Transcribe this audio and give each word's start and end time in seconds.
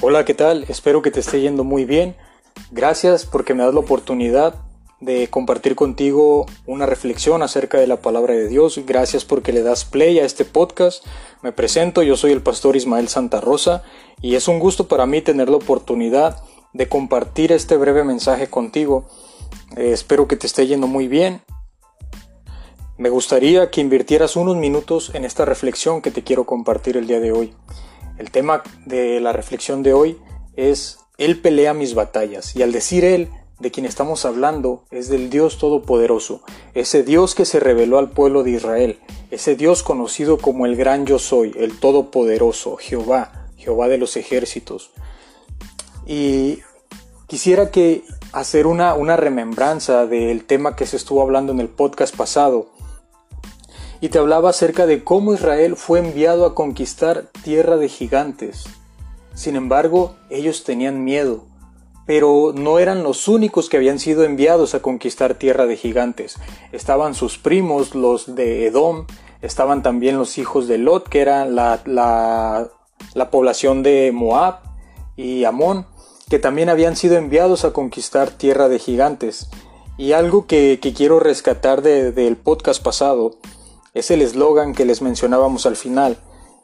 Hola, 0.00 0.24
¿qué 0.24 0.32
tal? 0.32 0.64
Espero 0.68 1.02
que 1.02 1.10
te 1.10 1.18
esté 1.18 1.40
yendo 1.40 1.64
muy 1.64 1.84
bien. 1.84 2.14
Gracias 2.70 3.26
porque 3.26 3.52
me 3.52 3.64
das 3.64 3.74
la 3.74 3.80
oportunidad 3.80 4.54
de 5.00 5.26
compartir 5.26 5.74
contigo 5.74 6.46
una 6.66 6.86
reflexión 6.86 7.42
acerca 7.42 7.78
de 7.80 7.88
la 7.88 8.00
palabra 8.00 8.34
de 8.34 8.46
Dios. 8.46 8.80
Gracias 8.86 9.24
porque 9.24 9.52
le 9.52 9.64
das 9.64 9.84
play 9.84 10.20
a 10.20 10.24
este 10.24 10.44
podcast. 10.44 11.04
Me 11.42 11.50
presento, 11.50 12.04
yo 12.04 12.16
soy 12.16 12.30
el 12.30 12.42
pastor 12.42 12.76
Ismael 12.76 13.08
Santa 13.08 13.40
Rosa 13.40 13.82
y 14.22 14.36
es 14.36 14.46
un 14.46 14.60
gusto 14.60 14.86
para 14.86 15.04
mí 15.04 15.20
tener 15.20 15.48
la 15.50 15.56
oportunidad 15.56 16.44
de 16.72 16.88
compartir 16.88 17.50
este 17.50 17.76
breve 17.76 18.04
mensaje 18.04 18.46
contigo. 18.46 19.08
Eh, 19.76 19.90
espero 19.90 20.28
que 20.28 20.36
te 20.36 20.46
esté 20.46 20.68
yendo 20.68 20.86
muy 20.86 21.08
bien. 21.08 21.42
Me 22.98 23.08
gustaría 23.08 23.68
que 23.72 23.80
invirtieras 23.80 24.36
unos 24.36 24.56
minutos 24.56 25.10
en 25.14 25.24
esta 25.24 25.44
reflexión 25.44 26.02
que 26.02 26.12
te 26.12 26.22
quiero 26.22 26.46
compartir 26.46 26.96
el 26.96 27.08
día 27.08 27.18
de 27.18 27.32
hoy. 27.32 27.52
El 28.18 28.30
tema 28.30 28.62
de 28.84 29.20
la 29.20 29.32
reflexión 29.32 29.82
de 29.82 29.92
hoy 29.92 30.18
es 30.56 30.98
Él 31.18 31.40
pelea 31.40 31.72
mis 31.72 31.94
batallas 31.94 32.54
y 32.56 32.62
al 32.62 32.72
decir 32.72 33.04
Él, 33.04 33.30
de 33.60 33.70
quien 33.70 33.86
estamos 33.86 34.24
hablando 34.24 34.84
es 34.90 35.08
del 35.08 35.30
Dios 35.30 35.58
Todopoderoso, 35.58 36.42
ese 36.74 37.02
Dios 37.02 37.34
que 37.34 37.44
se 37.44 37.58
reveló 37.58 37.98
al 37.98 38.10
pueblo 38.10 38.44
de 38.44 38.52
Israel, 38.52 39.00
ese 39.30 39.56
Dios 39.56 39.82
conocido 39.82 40.38
como 40.38 40.66
el 40.66 40.76
gran 40.76 41.06
yo 41.06 41.18
soy, 41.18 41.54
el 41.58 41.78
Todopoderoso, 41.78 42.76
Jehová, 42.76 43.48
Jehová 43.56 43.88
de 43.88 43.98
los 43.98 44.16
ejércitos. 44.16 44.90
Y 46.06 46.60
quisiera 47.26 47.70
que 47.70 48.04
hacer 48.32 48.66
una, 48.66 48.94
una 48.94 49.16
remembranza 49.16 50.06
del 50.06 50.44
tema 50.44 50.76
que 50.76 50.86
se 50.86 50.96
estuvo 50.96 51.22
hablando 51.22 51.52
en 51.52 51.60
el 51.60 51.68
podcast 51.68 52.16
pasado, 52.16 52.68
y 54.00 54.10
te 54.10 54.18
hablaba 54.18 54.50
acerca 54.50 54.86
de 54.86 55.02
cómo 55.02 55.34
Israel 55.34 55.76
fue 55.76 55.98
enviado 55.98 56.46
a 56.46 56.54
conquistar 56.54 57.30
tierra 57.42 57.76
de 57.76 57.88
gigantes. 57.88 58.64
Sin 59.34 59.56
embargo, 59.56 60.16
ellos 60.30 60.64
tenían 60.64 61.04
miedo, 61.04 61.44
pero 62.06 62.52
no 62.54 62.78
eran 62.78 63.02
los 63.02 63.28
únicos 63.28 63.68
que 63.68 63.76
habían 63.76 63.98
sido 63.98 64.24
enviados 64.24 64.74
a 64.74 64.82
conquistar 64.82 65.34
tierra 65.34 65.66
de 65.66 65.76
gigantes. 65.76 66.36
Estaban 66.72 67.14
sus 67.14 67.38
primos, 67.38 67.94
los 67.94 68.34
de 68.34 68.66
Edom, 68.66 69.06
estaban 69.42 69.82
también 69.82 70.18
los 70.18 70.38
hijos 70.38 70.68
de 70.68 70.78
Lot, 70.78 71.08
que 71.08 71.20
era 71.20 71.44
la, 71.44 71.80
la, 71.84 73.30
población 73.30 73.82
de 73.82 74.10
Moab 74.12 74.60
y 75.16 75.44
Amón, 75.44 75.86
que 76.28 76.38
también 76.38 76.68
habían 76.68 76.96
sido 76.96 77.16
enviados 77.16 77.64
a 77.64 77.72
conquistar 77.72 78.30
tierra 78.30 78.68
de 78.68 78.78
gigantes. 78.78 79.50
Y 79.96 80.12
algo 80.12 80.46
que, 80.46 80.78
quiero 80.96 81.18
rescatar 81.20 81.82
del 81.82 82.36
podcast 82.36 82.82
pasado 82.82 83.36
es 83.94 84.10
el 84.10 84.22
eslogan 84.22 84.74
que 84.74 84.84
les 84.84 85.02
mencionábamos 85.02 85.66
al 85.66 85.76
final, 85.76 86.18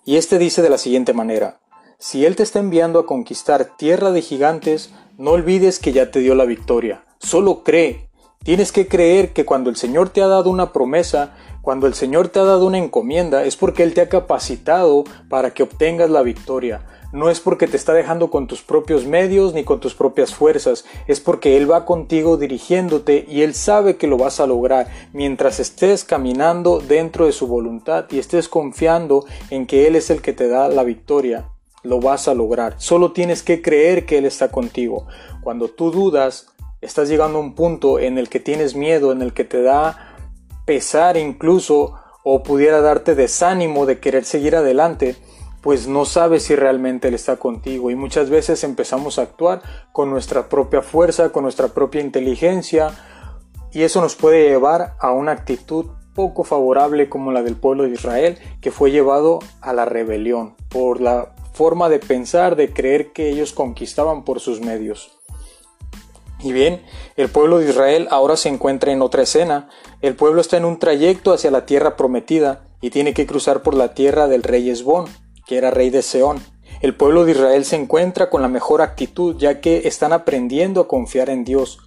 y 0.04 0.16
este 0.16 0.38
dice 0.38 0.62
de 0.62 0.70
la 0.70 0.78
siguiente 0.78 1.12
manera, 1.14 1.60
si 1.98 2.26
Él 2.26 2.36
te 2.36 2.42
está 2.42 2.58
enviando 2.58 2.98
a 2.98 3.06
conquistar 3.06 3.76
tierra 3.76 4.10
de 4.10 4.20
gigantes, 4.20 4.90
no 5.16 5.30
olvides 5.30 5.78
que 5.78 5.92
ya 5.92 6.10
te 6.10 6.18
dio 6.18 6.34
la 6.34 6.44
victoria. 6.44 7.04
Solo 7.18 7.62
cree. 7.62 8.10
Tienes 8.42 8.72
que 8.72 8.88
creer 8.88 9.32
que 9.32 9.46
cuando 9.46 9.70
el 9.70 9.76
Señor 9.76 10.10
te 10.10 10.20
ha 10.20 10.26
dado 10.26 10.50
una 10.50 10.72
promesa, 10.72 11.34
cuando 11.62 11.86
el 11.86 11.94
Señor 11.94 12.28
te 12.28 12.40
ha 12.40 12.44
dado 12.44 12.66
una 12.66 12.76
encomienda, 12.76 13.44
es 13.44 13.56
porque 13.56 13.84
Él 13.84 13.94
te 13.94 14.02
ha 14.02 14.10
capacitado 14.10 15.04
para 15.30 15.54
que 15.54 15.62
obtengas 15.62 16.10
la 16.10 16.20
victoria. 16.20 16.84
No 17.14 17.30
es 17.30 17.38
porque 17.38 17.68
te 17.68 17.76
está 17.76 17.92
dejando 17.92 18.28
con 18.28 18.48
tus 18.48 18.62
propios 18.62 19.06
medios 19.06 19.54
ni 19.54 19.62
con 19.62 19.78
tus 19.78 19.94
propias 19.94 20.34
fuerzas, 20.34 20.84
es 21.06 21.20
porque 21.20 21.56
Él 21.56 21.70
va 21.70 21.84
contigo 21.86 22.36
dirigiéndote 22.36 23.24
y 23.28 23.42
Él 23.42 23.54
sabe 23.54 23.96
que 23.96 24.08
lo 24.08 24.18
vas 24.18 24.40
a 24.40 24.48
lograr 24.48 24.88
mientras 25.12 25.60
estés 25.60 26.02
caminando 26.02 26.80
dentro 26.80 27.26
de 27.26 27.32
su 27.32 27.46
voluntad 27.46 28.06
y 28.10 28.18
estés 28.18 28.48
confiando 28.48 29.26
en 29.50 29.66
que 29.66 29.86
Él 29.86 29.94
es 29.94 30.10
el 30.10 30.22
que 30.22 30.32
te 30.32 30.48
da 30.48 30.68
la 30.68 30.82
victoria 30.82 31.48
lo 31.84 32.00
vas 32.00 32.26
a 32.26 32.34
lograr. 32.34 32.74
Solo 32.78 33.12
tienes 33.12 33.44
que 33.44 33.62
creer 33.62 34.06
que 34.06 34.18
Él 34.18 34.24
está 34.24 34.50
contigo. 34.50 35.06
Cuando 35.42 35.68
tú 35.68 35.92
dudas, 35.92 36.48
estás 36.80 37.08
llegando 37.08 37.38
a 37.38 37.42
un 37.42 37.54
punto 37.54 38.00
en 38.00 38.18
el 38.18 38.28
que 38.28 38.40
tienes 38.40 38.74
miedo, 38.74 39.12
en 39.12 39.22
el 39.22 39.32
que 39.32 39.44
te 39.44 39.62
da 39.62 40.16
pesar 40.64 41.16
incluso 41.16 41.94
o 42.24 42.42
pudiera 42.42 42.80
darte 42.80 43.14
desánimo 43.14 43.86
de 43.86 44.00
querer 44.00 44.24
seguir 44.24 44.56
adelante, 44.56 45.14
pues 45.64 45.88
no 45.88 46.04
sabes 46.04 46.42
si 46.42 46.56
realmente 46.56 47.08
Él 47.08 47.14
está 47.14 47.38
contigo 47.38 47.90
y 47.90 47.94
muchas 47.94 48.28
veces 48.28 48.62
empezamos 48.64 49.18
a 49.18 49.22
actuar 49.22 49.62
con 49.92 50.10
nuestra 50.10 50.50
propia 50.50 50.82
fuerza, 50.82 51.32
con 51.32 51.44
nuestra 51.44 51.68
propia 51.68 52.02
inteligencia 52.02 52.90
y 53.72 53.80
eso 53.80 54.02
nos 54.02 54.14
puede 54.14 54.46
llevar 54.46 54.94
a 55.00 55.12
una 55.12 55.32
actitud 55.32 55.86
poco 56.14 56.44
favorable 56.44 57.08
como 57.08 57.32
la 57.32 57.42
del 57.42 57.56
pueblo 57.56 57.84
de 57.84 57.92
Israel 57.92 58.38
que 58.60 58.72
fue 58.72 58.90
llevado 58.90 59.38
a 59.62 59.72
la 59.72 59.86
rebelión 59.86 60.54
por 60.68 61.00
la 61.00 61.34
forma 61.54 61.88
de 61.88 61.98
pensar, 61.98 62.56
de 62.56 62.70
creer 62.70 63.12
que 63.12 63.30
ellos 63.30 63.54
conquistaban 63.54 64.22
por 64.22 64.40
sus 64.40 64.60
medios. 64.60 65.18
Y 66.40 66.52
bien, 66.52 66.82
el 67.16 67.30
pueblo 67.30 67.58
de 67.58 67.70
Israel 67.70 68.06
ahora 68.10 68.36
se 68.36 68.50
encuentra 68.50 68.92
en 68.92 69.00
otra 69.00 69.22
escena. 69.22 69.70
El 70.02 70.14
pueblo 70.14 70.42
está 70.42 70.58
en 70.58 70.66
un 70.66 70.78
trayecto 70.78 71.32
hacia 71.32 71.50
la 71.50 71.64
tierra 71.64 71.96
prometida 71.96 72.64
y 72.82 72.90
tiene 72.90 73.14
que 73.14 73.24
cruzar 73.24 73.62
por 73.62 73.72
la 73.72 73.94
tierra 73.94 74.28
del 74.28 74.42
rey 74.42 74.68
Esbón, 74.68 75.06
que 75.46 75.56
era 75.58 75.70
rey 75.70 75.90
de 75.90 76.02
Seón. 76.02 76.42
El 76.80 76.94
pueblo 76.94 77.24
de 77.24 77.32
Israel 77.32 77.64
se 77.64 77.76
encuentra 77.76 78.30
con 78.30 78.42
la 78.42 78.48
mejor 78.48 78.82
actitud 78.82 79.36
ya 79.38 79.60
que 79.60 79.88
están 79.88 80.12
aprendiendo 80.12 80.80
a 80.82 80.88
confiar 80.88 81.30
en 81.30 81.44
Dios. 81.44 81.78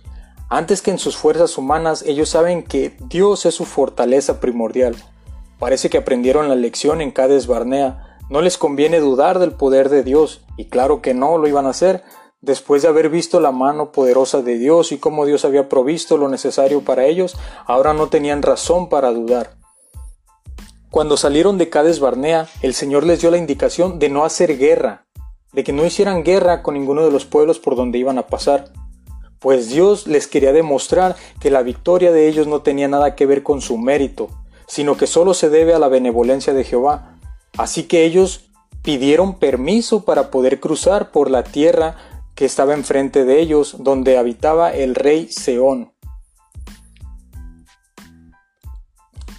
Antes 0.50 0.82
que 0.82 0.92
en 0.92 0.98
sus 0.98 1.18
fuerzas 1.18 1.58
humanas, 1.58 2.04
ellos 2.08 2.30
saben 2.30 2.64
que 2.64 2.96
Dios 3.02 3.46
es 3.46 3.56
su 3.56 3.66
fortaleza 3.66 4.40
primordial. 4.40 4.96
Parece 5.60 5.90
que 5.90 5.98
aprendieron 5.98 6.50
la 6.50 6.56
lección 6.56 7.02
en 7.02 7.12
Cades 7.12 7.48
Barnea, 7.48 8.18
no 8.30 8.42
les 8.42 8.58
conviene 8.58 9.00
dudar 9.00 9.40
del 9.40 9.52
poder 9.52 9.90
de 9.90 10.04
Dios, 10.04 10.42
y 10.56 10.66
claro 10.66 11.02
que 11.02 11.14
no 11.14 11.38
lo 11.38 11.48
iban 11.48 11.66
a 11.66 11.70
hacer, 11.72 12.04
después 12.42 12.82
de 12.82 12.88
haber 12.88 13.10
visto 13.10 13.40
la 13.40 13.52
mano 13.52 13.92
poderosa 13.92 14.42
de 14.42 14.58
Dios 14.58 14.92
y 14.92 14.98
cómo 14.98 15.26
Dios 15.26 15.46
había 15.46 15.70
provisto 15.70 16.18
lo 16.18 16.30
necesario 16.30 16.82
para 16.82 17.06
ellos, 17.06 17.38
ahora 17.66 17.94
no 17.94 18.08
tenían 18.08 18.42
razón 18.42 18.90
para 18.90 19.12
dudar. 19.12 19.58
Cuando 20.90 21.18
salieron 21.18 21.58
de 21.58 21.70
Cades 21.70 22.00
Barnea, 22.00 22.48
el 22.62 22.74
Señor 22.74 23.06
les 23.06 23.22
dio 23.22 23.32
la 23.32 23.38
indicación 23.38 24.00
de 24.00 24.10
no 24.10 24.24
hacer 24.24 24.58
guerra, 24.58 25.06
de 25.54 25.64
que 25.64 25.74
no 25.74 25.86
hicieran 25.86 26.24
guerra 26.24 26.64
con 26.64 26.74
ninguno 26.74 27.04
de 27.04 27.12
los 27.12 27.26
pueblos 27.26 27.60
por 27.60 27.76
donde 27.76 27.98
iban 27.98 28.18
a 28.18 28.28
pasar, 28.28 28.72
pues 29.40 29.70
Dios 29.70 30.08
les 30.08 30.28
quería 30.28 30.54
demostrar 30.54 31.16
que 31.40 31.52
la 31.52 31.62
victoria 31.62 32.12
de 32.12 32.28
ellos 32.28 32.48
no 32.48 32.62
tenía 32.62 32.88
nada 32.88 33.16
que 33.16 33.26
ver 33.26 33.44
con 33.44 33.62
su 33.62 33.78
mérito, 33.78 34.30
sino 34.68 34.98
que 34.98 35.08
solo 35.08 35.34
se 35.34 35.50
debe 35.50 35.74
a 35.74 35.80
la 35.80 35.88
benevolencia 35.88 36.54
de 36.54 36.64
Jehová, 36.64 37.18
Así 37.58 37.84
que 37.84 38.06
ellos 38.06 38.52
pidieron 38.84 39.40
permiso 39.40 40.06
para 40.06 40.30
poder 40.30 40.60
cruzar 40.60 41.12
por 41.12 41.32
la 41.32 41.44
tierra 41.44 41.96
que 42.36 42.46
estaba 42.46 42.76
enfrente 42.76 43.26
de 43.26 43.40
ellos, 43.42 43.78
donde 43.80 44.18
habitaba 44.18 44.72
el 44.72 44.94
rey 44.94 45.28
Seón. 45.30 45.92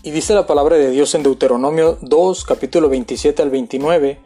Y 0.08 0.10
dice 0.10 0.32
la 0.32 0.46
palabra 0.46 0.76
de 0.76 0.90
Dios 0.90 1.14
en 1.14 1.22
Deuteronomio 1.22 1.98
2, 2.00 2.44
capítulo 2.44 2.88
27 2.88 3.42
al 3.42 3.50
29, 3.50 4.18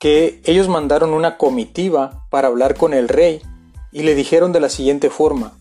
que 0.00 0.40
ellos 0.46 0.68
mandaron 0.68 1.12
una 1.12 1.36
comitiva 1.36 2.26
para 2.30 2.48
hablar 2.48 2.76
con 2.76 2.94
el 2.94 3.10
rey 3.10 3.42
y 3.92 4.04
le 4.04 4.14
dijeron 4.14 4.52
de 4.52 4.60
la 4.60 4.70
siguiente 4.70 5.10
forma, 5.10 5.52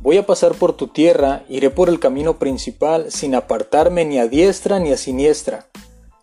Voy 0.00 0.16
a 0.16 0.26
pasar 0.26 0.56
por 0.56 0.72
tu 0.72 0.88
tierra, 0.88 1.44
iré 1.48 1.70
por 1.70 1.88
el 1.88 2.00
camino 2.00 2.40
principal 2.40 3.12
sin 3.12 3.36
apartarme 3.36 4.04
ni 4.04 4.18
a 4.18 4.26
diestra 4.26 4.80
ni 4.80 4.90
a 4.90 4.96
siniestra 4.96 5.68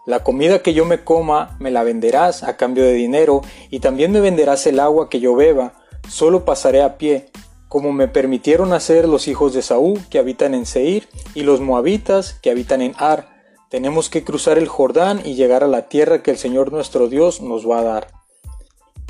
la 0.05 0.23
comida 0.23 0.59
que 0.59 0.73
yo 0.73 0.85
me 0.85 1.03
coma 1.03 1.55
me 1.59 1.71
la 1.71 1.83
venderás 1.83 2.43
a 2.43 2.57
cambio 2.57 2.83
de 2.83 2.93
dinero 2.93 3.41
y 3.71 3.79
también 3.79 4.11
me 4.11 4.19
venderás 4.19 4.67
el 4.67 4.79
agua 4.79 5.09
que 5.09 5.19
yo 5.19 5.35
beba. 5.35 5.73
Solo 6.09 6.45
pasaré 6.45 6.83
a 6.83 6.97
pie, 6.99 7.31
como 7.67 7.91
me 7.91 8.07
permitieron 8.07 8.73
hacer 8.73 9.07
los 9.07 9.27
hijos 9.27 9.53
de 9.53 9.61
Saúl 9.61 9.99
que 10.09 10.19
habitan 10.19 10.53
en 10.53 10.65
Seir 10.65 11.07
y 11.33 11.43
los 11.43 11.61
moabitas 11.61 12.33
que 12.41 12.51
habitan 12.51 12.81
en 12.81 12.93
Ar. 12.97 13.29
Tenemos 13.69 14.09
que 14.09 14.23
cruzar 14.23 14.57
el 14.57 14.67
Jordán 14.67 15.21
y 15.25 15.35
llegar 15.35 15.63
a 15.63 15.67
la 15.67 15.89
tierra 15.89 16.23
que 16.23 16.31
el 16.31 16.37
Señor 16.37 16.71
nuestro 16.71 17.07
Dios 17.07 17.41
nos 17.41 17.69
va 17.69 17.79
a 17.79 17.83
dar. 17.83 18.07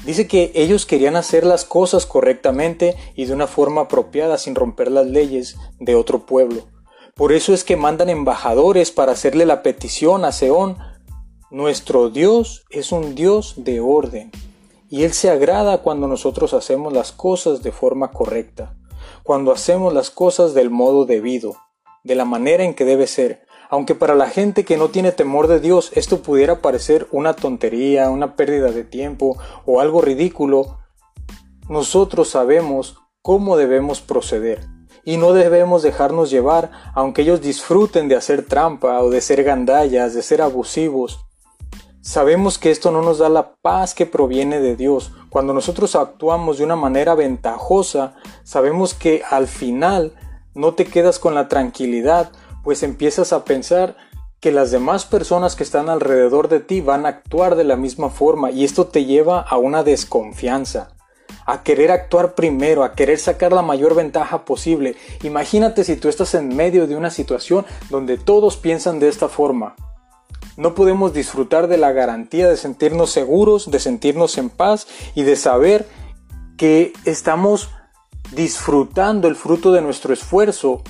Dice 0.05 0.27
que 0.27 0.51
ellos 0.55 0.85
querían 0.85 1.15
hacer 1.15 1.45
las 1.45 1.65
cosas 1.65 2.05
correctamente 2.05 2.95
y 3.15 3.25
de 3.25 3.33
una 3.33 3.47
forma 3.47 3.81
apropiada 3.81 4.37
sin 4.37 4.55
romper 4.55 4.91
las 4.91 5.07
leyes 5.07 5.57
de 5.79 5.95
otro 5.95 6.25
pueblo. 6.25 6.63
Por 7.15 7.33
eso 7.33 7.53
es 7.53 7.63
que 7.63 7.77
mandan 7.77 8.09
embajadores 8.09 8.91
para 8.91 9.13
hacerle 9.13 9.45
la 9.45 9.63
petición 9.63 10.25
a 10.25 10.31
Seón. 10.31 10.77
Nuestro 11.49 12.09
Dios 12.09 12.65
es 12.69 12.91
un 12.91 13.15
Dios 13.15 13.55
de 13.57 13.79
orden 13.79 14.31
y 14.89 15.03
Él 15.03 15.13
se 15.13 15.29
agrada 15.29 15.79
cuando 15.79 16.07
nosotros 16.07 16.53
hacemos 16.53 16.93
las 16.93 17.11
cosas 17.11 17.63
de 17.63 17.71
forma 17.71 18.11
correcta, 18.11 18.75
cuando 19.23 19.51
hacemos 19.51 19.93
las 19.93 20.09
cosas 20.09 20.53
del 20.53 20.69
modo 20.69 21.05
debido, 21.05 21.55
de 22.03 22.15
la 22.15 22.25
manera 22.25 22.63
en 22.63 22.73
que 22.73 22.85
debe 22.85 23.07
ser. 23.07 23.45
Aunque 23.69 23.95
para 23.95 24.13
la 24.13 24.29
gente 24.29 24.63
que 24.63 24.77
no 24.77 24.89
tiene 24.89 25.11
temor 25.11 25.47
de 25.47 25.59
Dios 25.59 25.91
esto 25.95 26.21
pudiera 26.21 26.61
parecer 26.61 27.07
una 27.11 27.33
tontería, 27.33 28.09
una 28.09 28.35
pérdida 28.35 28.71
de 28.71 28.83
tiempo 28.83 29.37
o 29.65 29.79
algo 29.79 30.01
ridículo, 30.01 30.77
nosotros 31.67 32.29
sabemos 32.29 32.97
cómo 33.23 33.57
debemos 33.57 34.01
proceder 34.01 34.67
y 35.03 35.17
no 35.17 35.33
debemos 35.33 35.83
dejarnos 35.83 36.29
llevar, 36.29 36.71
aunque 36.93 37.23
ellos 37.23 37.41
disfruten 37.41 38.07
de 38.07 38.15
hacer 38.15 38.45
trampa 38.45 39.01
o 39.01 39.09
de 39.09 39.21
ser 39.21 39.43
gandallas, 39.43 40.13
de 40.13 40.21
ser 40.21 40.41
abusivos. 40.41 41.25
Sabemos 42.05 42.59
que 42.59 42.69
esto 42.69 42.91
no 42.91 43.01
nos 43.01 43.17
da 43.17 43.29
la 43.29 43.55
paz 43.55 43.95
que 43.95 44.05
proviene 44.05 44.59
de 44.59 44.75
Dios. 44.75 45.11
Cuando 45.29 45.53
nosotros 45.53 45.95
actuamos 45.95 46.59
de 46.59 46.63
una 46.63 46.75
manera 46.75 47.15
ventajosa, 47.15 48.13
sabemos 48.43 48.93
que 48.93 49.23
al 49.27 49.47
final 49.47 50.13
no 50.53 50.75
te 50.75 50.85
quedas 50.85 51.17
con 51.17 51.33
la 51.33 51.47
tranquilidad, 51.47 52.31
pues 52.63 52.83
empiezas 52.83 53.33
a 53.33 53.43
pensar 53.43 53.97
que 54.39 54.51
las 54.51 54.69
demás 54.69 55.05
personas 55.05 55.55
que 55.55 55.63
están 55.63 55.89
alrededor 55.89 56.47
de 56.47 56.59
ti 56.59 56.79
van 56.79 57.07
a 57.07 57.09
actuar 57.09 57.55
de 57.55 57.63
la 57.63 57.75
misma 57.75 58.11
forma 58.11 58.51
y 58.51 58.65
esto 58.65 58.85
te 58.85 59.05
lleva 59.05 59.41
a 59.41 59.57
una 59.57 59.81
desconfianza, 59.81 60.89
a 61.47 61.63
querer 61.63 61.89
actuar 61.89 62.35
primero, 62.35 62.83
a 62.83 62.93
querer 62.93 63.17
sacar 63.17 63.51
la 63.51 63.63
mayor 63.63 63.95
ventaja 63.95 64.45
posible. 64.45 64.95
Imagínate 65.23 65.83
si 65.83 65.95
tú 65.95 66.07
estás 66.07 66.35
en 66.35 66.55
medio 66.55 66.85
de 66.85 66.95
una 66.95 67.09
situación 67.09 67.65
donde 67.89 68.19
todos 68.19 68.57
piensan 68.57 68.99
de 68.99 69.07
esta 69.07 69.27
forma. 69.27 69.75
No 70.57 70.75
podemos 70.75 71.13
disfrutar 71.13 71.67
de 71.67 71.77
la 71.77 71.91
garantía 71.91 72.47
de 72.47 72.57
sentirnos 72.57 73.11
seguros, 73.11 73.69
de 73.69 73.79
sentirnos 73.79 74.37
en 74.37 74.49
paz 74.49 74.87
y 75.13 75.23
de 75.23 75.35
saber 75.35 75.87
que 76.57 76.93
estamos 77.03 77.69
disfrutando 78.31 79.27
el 79.27 79.35
fruto 79.35 79.71
de 79.71 79.81
nuestro 79.81 80.13
esfuerzo 80.13 80.81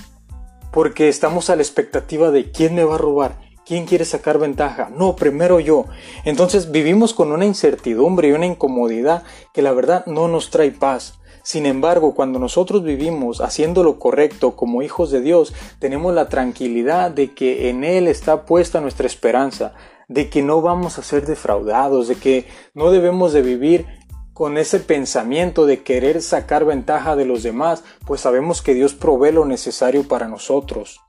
porque 0.72 1.10
estamos 1.10 1.50
a 1.50 1.56
la 1.56 1.62
expectativa 1.62 2.32
de 2.32 2.52
quién 2.52 2.76
me 2.76 2.84
va 2.84 2.96
a 2.96 3.00
robar, 3.00 3.46
¿Quién 3.66 3.88
quiere 3.88 4.06
sacar 4.06 4.38
ventaja? 4.38 4.92
No, 4.96 5.16
primero 5.16 5.60
yo. 5.60 5.86
Entonces 6.24 6.70
vivimos 6.70 7.16
con 7.16 7.32
una 7.32 7.46
incertidumbre 7.46 8.28
y 8.28 8.32
una 8.32 8.46
incomodidad 8.46 9.24
que 9.54 9.64
la 9.64 9.74
verdad 9.74 10.06
no 10.06 10.28
nos 10.28 10.52
trae 10.52 10.70
paz. 10.70 11.18
Sin 11.46 11.68
embargo, 11.68 12.16
cuando 12.16 12.40
nosotros 12.40 12.84
vivimos 12.84 13.40
haciendo 13.40 13.84
lo 13.84 14.00
correcto 14.00 14.56
como 14.56 14.82
hijos 14.82 15.12
de 15.12 15.22
Dios, 15.22 15.54
tenemos 15.78 16.12
la 16.16 16.28
tranquilidad 16.28 17.12
de 17.12 17.36
que 17.36 17.70
en 17.70 17.84
Él 17.84 18.08
está 18.08 18.48
puesta 18.48 18.82
nuestra 18.82 19.06
esperanza, 19.06 19.76
de 20.08 20.28
que 20.32 20.42
no 20.42 20.64
vamos 20.64 20.98
a 20.98 21.04
ser 21.04 21.28
defraudados, 21.28 22.08
de 22.08 22.16
que 22.16 22.48
no 22.74 22.90
debemos 22.90 23.32
de 23.32 23.44
vivir 23.44 23.86
con 24.34 24.58
ese 24.58 24.80
pensamiento 24.80 25.68
de 25.68 25.84
querer 25.84 26.24
sacar 26.24 26.66
ventaja 26.66 27.16
de 27.16 27.26
los 27.26 27.44
demás, 27.44 27.84
pues 28.08 28.22
sabemos 28.22 28.64
que 28.64 28.74
Dios 28.74 28.96
provee 28.96 29.32
lo 29.32 29.46
necesario 29.46 30.08
para 30.08 30.28
nosotros 30.28 31.00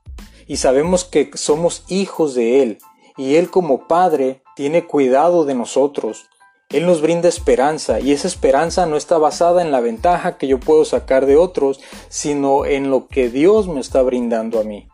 y 0.45 0.57
sabemos 0.57 1.03
que 1.03 1.31
somos 1.33 1.83
hijos 1.87 2.35
de 2.35 2.61
Él 2.61 2.77
y 3.17 3.37
Él 3.37 3.49
como 3.49 3.87
Padre 3.87 4.43
tiene 4.55 4.85
cuidado 4.85 5.45
de 5.45 5.55
nosotros. 5.55 6.29
Él 6.69 6.85
nos 6.85 7.01
brinda 7.01 7.29
esperanza 7.29 8.01
y 8.01 8.11
esa 8.11 8.27
esperanza 8.27 8.85
no 8.87 8.97
está 8.97 9.17
basada 9.17 9.61
en 9.61 9.71
la 9.71 9.79
ventaja 9.79 10.37
que 10.37 10.47
yo 10.47 10.59
puedo 10.59 10.83
sacar 10.83 11.25
de 11.25 11.37
otros, 11.37 11.79
sino 12.09 12.65
en 12.65 12.89
lo 12.89 13.07
que 13.07 13.29
Dios 13.29 13.69
me 13.69 13.79
está 13.79 14.01
brindando 14.01 14.59
a 14.59 14.63
mí. 14.65 14.89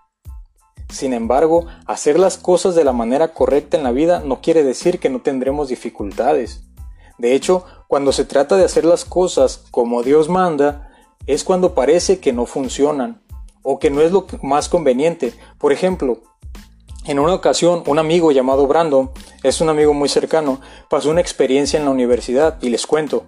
Sin 0.90 1.14
embargo, 1.14 1.66
hacer 1.88 2.20
las 2.20 2.38
cosas 2.38 2.76
de 2.76 2.84
la 2.84 2.94
manera 2.94 3.30
correcta 3.30 3.76
en 3.76 3.84
la 3.84 3.92
vida 3.92 4.22
no 4.24 4.40
quiere 4.42 4.64
decir 4.64 5.00
que 5.00 5.10
no 5.10 5.22
tendremos 5.22 5.68
dificultades. 5.68 6.64
De 7.18 7.34
hecho, 7.34 7.66
cuando 7.88 8.12
se 8.12 8.26
trata 8.26 8.56
de 8.56 8.66
hacer 8.66 8.86
las 8.86 9.04
cosas 9.04 9.66
como 9.72 10.04
Dios 10.04 10.30
manda, 10.30 10.92
es 11.26 11.44
cuando 11.44 11.74
parece 11.74 12.20
que 12.20 12.34
no 12.34 12.46
funcionan, 12.46 13.24
o 13.64 13.80
que 13.80 13.90
no 13.90 14.02
es 14.02 14.12
lo 14.12 14.28
más 14.44 14.70
conveniente. 14.70 15.34
Por 15.58 15.72
ejemplo, 15.72 16.22
en 17.06 17.20
una 17.20 17.34
ocasión, 17.34 17.84
un 17.86 18.00
amigo 18.00 18.32
llamado 18.32 18.68
Brandon, 18.68 19.12
es 19.44 19.62
un 19.62 19.70
amigo 19.70 19.94
muy 19.94 20.10
cercano, 20.10 20.62
pasó 20.90 21.10
una 21.10 21.22
experiencia 21.22 21.78
en 21.78 21.86
la 21.86 21.92
universidad 21.92 22.58
y 22.62 22.70
les 22.70 22.88
cuento. 22.88 23.26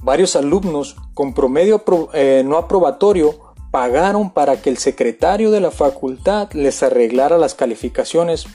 Varios 0.00 0.36
alumnos 0.36 0.96
con 1.14 1.34
promedio 1.34 1.84
eh, 2.14 2.42
no 2.44 2.56
aprobatorio 2.56 3.48
pagaron 3.70 4.30
para 4.30 4.62
que 4.62 4.70
el 4.70 4.78
secretario 4.78 5.50
de 5.50 5.60
la 5.60 5.70
facultad 5.70 6.50
les 6.52 6.82
arreglara 6.82 7.36
las 7.36 7.54
calificaciones 7.54 8.46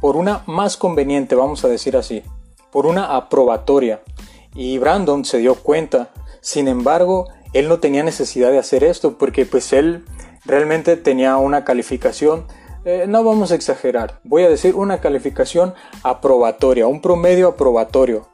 por 0.00 0.16
una 0.16 0.42
más 0.46 0.76
conveniente, 0.76 1.34
vamos 1.34 1.64
a 1.64 1.68
decir 1.68 1.96
así, 1.96 2.22
por 2.70 2.86
una 2.86 3.16
aprobatoria. 3.16 4.02
Y 4.54 4.78
Brandon 4.78 5.24
se 5.24 5.38
dio 5.38 5.54
cuenta. 5.54 6.10
Sin 6.40 6.68
embargo, 6.68 7.28
él 7.52 7.68
no 7.68 7.80
tenía 7.80 8.02
necesidad 8.02 8.50
de 8.50 8.58
hacer 8.58 8.84
esto 8.84 9.18
porque 9.18 9.46
pues 9.46 9.72
él 9.72 10.04
realmente 10.44 10.96
tenía 10.96 11.36
una 11.36 11.64
calificación, 11.64 12.46
eh, 12.84 13.04
no 13.06 13.22
vamos 13.24 13.52
a 13.52 13.54
exagerar, 13.54 14.20
voy 14.24 14.44
a 14.44 14.48
decir 14.48 14.74
una 14.74 15.00
calificación 15.00 15.74
aprobatoria, 16.02 16.86
un 16.86 17.00
promedio 17.00 17.48
aprobatorio. 17.48 18.28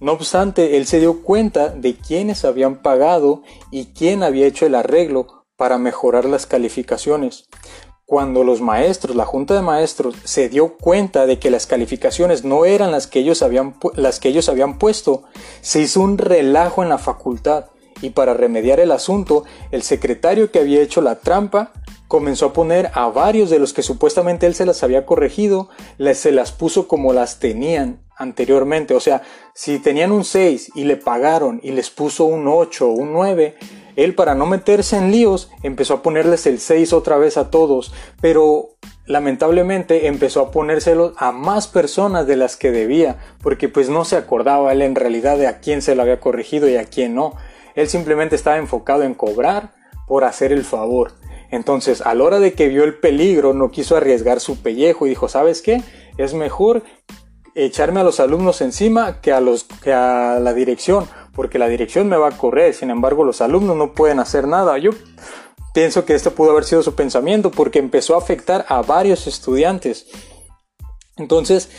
No 0.00 0.12
obstante, 0.12 0.76
él 0.76 0.86
se 0.86 1.00
dio 1.00 1.22
cuenta 1.22 1.70
de 1.70 1.94
quiénes 1.94 2.44
habían 2.44 2.82
pagado 2.82 3.42
y 3.70 3.86
quién 3.86 4.22
había 4.22 4.46
hecho 4.46 4.66
el 4.66 4.74
arreglo 4.74 5.46
para 5.56 5.78
mejorar 5.78 6.26
las 6.26 6.44
calificaciones. 6.46 7.48
Cuando 8.04 8.44
los 8.44 8.60
maestros, 8.60 9.16
la 9.16 9.24
junta 9.24 9.54
de 9.54 9.62
maestros, 9.62 10.14
se 10.24 10.50
dio 10.50 10.76
cuenta 10.76 11.26
de 11.26 11.38
que 11.38 11.50
las 11.50 11.66
calificaciones 11.66 12.44
no 12.44 12.66
eran 12.66 12.92
las 12.92 13.06
que 13.06 13.20
ellos 13.20 13.42
habían, 13.42 13.76
las 13.94 14.20
que 14.20 14.28
ellos 14.28 14.50
habían 14.50 14.78
puesto, 14.78 15.24
se 15.62 15.80
hizo 15.80 16.02
un 16.02 16.18
relajo 16.18 16.82
en 16.82 16.90
la 16.90 16.98
facultad 16.98 17.64
y 18.02 18.10
para 18.10 18.34
remediar 18.34 18.78
el 18.78 18.92
asunto, 18.92 19.44
el 19.70 19.82
secretario 19.82 20.52
que 20.52 20.58
había 20.58 20.82
hecho 20.82 21.00
la 21.00 21.16
trampa 21.16 21.72
comenzó 22.08 22.46
a 22.46 22.52
poner 22.52 22.90
a 22.94 23.08
varios 23.08 23.50
de 23.50 23.58
los 23.58 23.72
que 23.72 23.82
supuestamente 23.82 24.46
él 24.46 24.54
se 24.54 24.66
las 24.66 24.82
había 24.82 25.06
corregido, 25.06 25.68
se 26.14 26.32
las 26.32 26.52
puso 26.52 26.88
como 26.88 27.12
las 27.12 27.38
tenían 27.38 28.00
anteriormente. 28.16 28.94
O 28.94 29.00
sea, 29.00 29.22
si 29.54 29.78
tenían 29.78 30.12
un 30.12 30.24
6 30.24 30.72
y 30.74 30.84
le 30.84 30.96
pagaron 30.96 31.60
y 31.62 31.72
les 31.72 31.90
puso 31.90 32.24
un 32.24 32.48
8 32.48 32.88
o 32.88 32.92
un 32.92 33.12
9, 33.12 33.56
él 33.96 34.14
para 34.14 34.34
no 34.34 34.46
meterse 34.46 34.96
en 34.96 35.10
líos 35.10 35.50
empezó 35.62 35.94
a 35.94 36.02
ponerles 36.02 36.46
el 36.46 36.60
6 36.60 36.92
otra 36.92 37.16
vez 37.16 37.36
a 37.36 37.50
todos, 37.50 37.92
pero 38.20 38.76
lamentablemente 39.06 40.06
empezó 40.06 40.40
a 40.40 40.50
ponérselo 40.50 41.14
a 41.16 41.32
más 41.32 41.66
personas 41.66 42.26
de 42.26 42.36
las 42.36 42.56
que 42.56 42.70
debía, 42.70 43.16
porque 43.42 43.68
pues 43.68 43.88
no 43.88 44.04
se 44.04 44.16
acordaba 44.16 44.72
él 44.72 44.82
en 44.82 44.94
realidad 44.94 45.38
de 45.38 45.46
a 45.46 45.60
quién 45.60 45.80
se 45.80 45.94
lo 45.94 46.02
había 46.02 46.20
corregido 46.20 46.68
y 46.68 46.76
a 46.76 46.84
quién 46.84 47.14
no. 47.14 47.34
Él 47.74 47.88
simplemente 47.88 48.36
estaba 48.36 48.58
enfocado 48.58 49.02
en 49.02 49.14
cobrar 49.14 49.74
por 50.06 50.24
hacer 50.24 50.52
el 50.52 50.64
favor. 50.64 51.12
Entonces, 51.50 52.00
a 52.00 52.14
la 52.14 52.24
hora 52.24 52.38
de 52.40 52.54
que 52.54 52.68
vio 52.68 52.84
el 52.84 52.94
peligro, 52.94 53.52
no 53.54 53.70
quiso 53.70 53.96
arriesgar 53.96 54.40
su 54.40 54.56
pellejo 54.58 55.06
y 55.06 55.10
dijo, 55.10 55.28
¿sabes 55.28 55.62
qué? 55.62 55.82
Es 56.18 56.34
mejor 56.34 56.82
echarme 57.54 58.00
a 58.00 58.04
los 58.04 58.20
alumnos 58.20 58.60
encima 58.60 59.20
que 59.20 59.32
a, 59.32 59.40
los, 59.40 59.64
que 59.64 59.92
a 59.92 60.38
la 60.40 60.52
dirección, 60.52 61.08
porque 61.32 61.58
la 61.58 61.68
dirección 61.68 62.08
me 62.08 62.16
va 62.16 62.28
a 62.28 62.36
correr, 62.36 62.74
sin 62.74 62.90
embargo 62.90 63.24
los 63.24 63.40
alumnos 63.40 63.76
no 63.76 63.92
pueden 63.94 64.20
hacer 64.20 64.46
nada. 64.46 64.76
Yo 64.78 64.90
pienso 65.72 66.04
que 66.04 66.14
esto 66.14 66.32
pudo 66.32 66.50
haber 66.50 66.64
sido 66.64 66.82
su 66.82 66.94
pensamiento 66.94 67.50
porque 67.50 67.78
empezó 67.78 68.14
a 68.14 68.18
afectar 68.18 68.66
a 68.68 68.82
varios 68.82 69.26
estudiantes. 69.26 70.06
Entonces, 71.16 71.70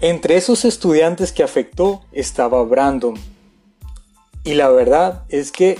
entre 0.00 0.36
esos 0.36 0.64
estudiantes 0.64 1.32
que 1.32 1.42
afectó 1.42 2.02
estaba 2.12 2.62
Brandon. 2.64 3.14
Y 4.44 4.54
la 4.54 4.68
verdad 4.68 5.24
es 5.28 5.52
que 5.52 5.78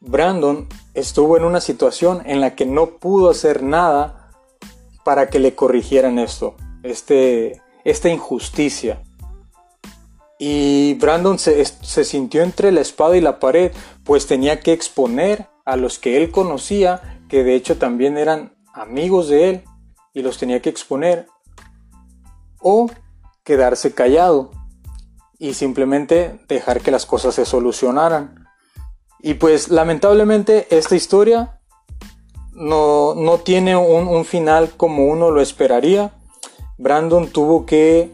Brandon 0.00 0.68
estuvo 0.94 1.36
en 1.36 1.44
una 1.44 1.60
situación 1.60 2.22
en 2.24 2.40
la 2.40 2.54
que 2.54 2.66
no 2.66 2.98
pudo 2.98 3.30
hacer 3.30 3.62
nada 3.62 4.30
para 5.04 5.28
que 5.28 5.38
le 5.38 5.54
corrigieran 5.54 6.18
esto, 6.18 6.56
este, 6.82 7.60
esta 7.84 8.08
injusticia. 8.08 9.02
Y 10.38 10.94
Brandon 10.94 11.38
se, 11.38 11.64
se 11.64 12.04
sintió 12.04 12.42
entre 12.42 12.72
la 12.72 12.80
espada 12.80 13.16
y 13.16 13.20
la 13.20 13.38
pared, 13.38 13.72
pues 14.04 14.26
tenía 14.26 14.60
que 14.60 14.72
exponer 14.72 15.48
a 15.66 15.76
los 15.76 15.98
que 15.98 16.16
él 16.16 16.30
conocía, 16.30 17.20
que 17.28 17.44
de 17.44 17.54
hecho 17.54 17.76
también 17.76 18.16
eran 18.16 18.56
amigos 18.72 19.28
de 19.28 19.50
él, 19.50 19.64
y 20.14 20.22
los 20.22 20.38
tenía 20.38 20.62
que 20.62 20.70
exponer, 20.70 21.26
o 22.60 22.90
quedarse 23.44 23.92
callado 23.94 24.50
y 25.38 25.54
simplemente 25.54 26.38
dejar 26.48 26.80
que 26.80 26.90
las 26.90 27.06
cosas 27.06 27.34
se 27.34 27.44
solucionaran. 27.44 28.39
Y 29.22 29.34
pues 29.34 29.68
lamentablemente 29.68 30.66
esta 30.70 30.96
historia 30.96 31.58
no, 32.52 33.14
no 33.14 33.38
tiene 33.38 33.76
un, 33.76 34.08
un, 34.08 34.24
final 34.24 34.70
como 34.76 35.06
uno 35.06 35.30
lo 35.30 35.40
esperaría. 35.40 36.12
Brandon 36.78 37.28
tuvo 37.28 37.66
que, 37.66 38.12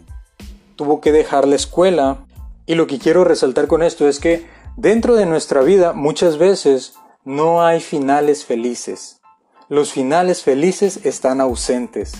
tuvo 0.75 1.00
que 1.00 1.12
dejar 1.12 1.46
la 1.46 1.56
escuela. 1.56 2.26
Y 2.66 2.75
lo 2.75 2.86
que 2.86 2.98
quiero 2.98 3.25
resaltar 3.25 3.68
con 3.68 3.82
esto 3.82 4.08
es 4.08 4.18
que 4.18 4.46
dentro 4.76 5.14
de 5.14 5.26
nuestra 5.26 5.62
vida 5.62 5.92
muchas 5.92 6.38
veces 6.38 6.94
no 7.25 7.64
hay 7.64 7.80
finales 7.80 8.44
felices. 8.44 9.20
Los 9.68 9.92
finales 9.92 10.42
felices 10.42 11.00
están 11.04 11.40
ausentes. 11.40 12.12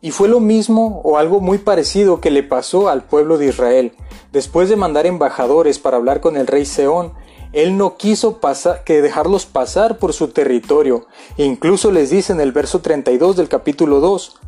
Y 0.00 0.10
fue 0.10 0.28
lo 0.28 0.40
mismo 0.40 1.00
o 1.04 1.18
algo 1.18 1.40
muy 1.40 1.58
parecido 1.58 2.20
que 2.20 2.32
le 2.32 2.42
pasó 2.42 2.88
al 2.88 3.04
pueblo 3.04 3.38
de 3.38 3.46
Israel. 3.46 3.92
Después 4.32 4.68
de 4.68 4.74
mandar 4.74 5.06
embajadores 5.06 5.78
para 5.78 5.98
hablar 5.98 6.20
con 6.20 6.36
el 6.36 6.48
rey 6.48 6.64
Seón, 6.64 7.12
él 7.52 7.76
no 7.76 7.96
quiso 7.96 8.40
que 8.84 9.02
dejarlos 9.02 9.46
pasar 9.46 9.98
por 9.98 10.12
su 10.12 10.28
territorio. 10.28 11.06
Incluso 11.36 11.90
les 11.90 12.10
dice 12.10 12.32
en 12.32 12.40
el 12.40 12.52
verso 12.52 12.80
32 12.80 13.36
del 13.36 13.48
capítulo 13.48 14.00
2, 14.00 14.38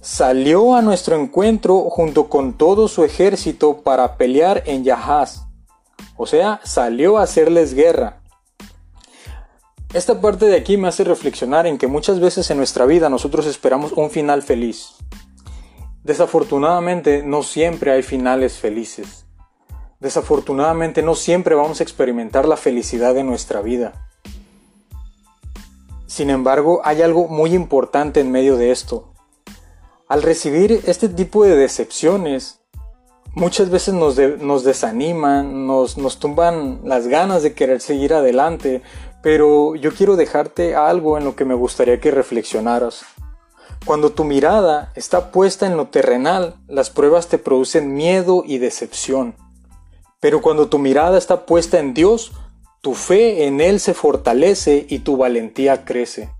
salió 0.00 0.74
a 0.74 0.82
nuestro 0.82 1.16
encuentro 1.16 1.88
junto 1.90 2.28
con 2.28 2.52
todo 2.52 2.88
su 2.88 3.04
ejército 3.04 3.80
para 3.82 4.16
pelear 4.16 4.62
en 4.66 4.84
Yahaz. 4.84 5.46
O 6.16 6.26
sea, 6.26 6.60
salió 6.64 7.18
a 7.18 7.22
hacerles 7.22 7.74
guerra. 7.74 8.20
Esta 9.94 10.20
parte 10.20 10.46
de 10.46 10.56
aquí 10.56 10.76
me 10.76 10.88
hace 10.88 11.04
reflexionar 11.04 11.66
en 11.66 11.78
que 11.78 11.86
muchas 11.86 12.20
veces 12.20 12.50
en 12.50 12.58
nuestra 12.58 12.84
vida 12.84 13.08
nosotros 13.08 13.46
esperamos 13.46 13.92
un 13.92 14.10
final 14.10 14.42
feliz. 14.42 14.96
Desafortunadamente 16.02 17.22
no 17.22 17.42
siempre 17.42 17.92
hay 17.92 18.02
finales 18.02 18.58
felices. 18.58 19.23
Desafortunadamente 20.04 21.00
no 21.00 21.14
siempre 21.14 21.54
vamos 21.54 21.80
a 21.80 21.82
experimentar 21.82 22.46
la 22.46 22.58
felicidad 22.58 23.14
de 23.14 23.24
nuestra 23.24 23.62
vida. 23.62 24.06
Sin 26.04 26.28
embargo, 26.28 26.82
hay 26.84 27.00
algo 27.00 27.26
muy 27.26 27.54
importante 27.54 28.20
en 28.20 28.30
medio 28.30 28.58
de 28.58 28.70
esto. 28.70 29.14
Al 30.06 30.22
recibir 30.22 30.82
este 30.86 31.08
tipo 31.08 31.44
de 31.44 31.56
decepciones, 31.56 32.60
muchas 33.34 33.70
veces 33.70 33.94
nos, 33.94 34.14
desaniman, 34.64 35.66
nos 35.66 36.18
tumban 36.18 36.80
las 36.84 37.06
ganas 37.06 37.42
de 37.42 37.54
querer 37.54 37.80
seguir 37.80 38.12
adelante, 38.12 38.82
pero 39.22 39.74
yo 39.74 39.94
quiero 39.94 40.16
dejarte 40.16 40.76
algo 40.76 41.16
en 41.16 41.24
lo 41.24 41.34
que 41.34 41.46
me 41.46 41.54
gustaría 41.54 41.98
que 41.98 42.10
reflexionaras. 42.10 43.06
Cuando 43.86 44.12
tu 44.12 44.24
mirada 44.24 44.92
está 44.96 45.30
puesta 45.30 45.66
en 45.66 45.78
lo 45.78 45.86
terrenal, 45.86 46.56
las 46.68 46.90
pruebas 46.90 47.28
te 47.28 47.38
producen 47.38 47.94
miedo 47.94 48.42
y 48.44 48.58
decepción. 48.58 49.42
Pero 50.24 50.40
cuando 50.40 50.68
tu 50.68 50.78
mirada 50.78 51.18
está 51.18 51.44
puesta 51.44 51.78
en 51.78 51.92
Dios, 51.92 52.32
tu 52.80 52.94
fe 52.94 53.44
en 53.44 53.60
Él 53.60 53.78
se 53.78 53.92
fortalece 53.92 54.86
y 54.88 55.00
tu 55.00 55.18
valentía 55.18 55.84
crece. 55.84 56.30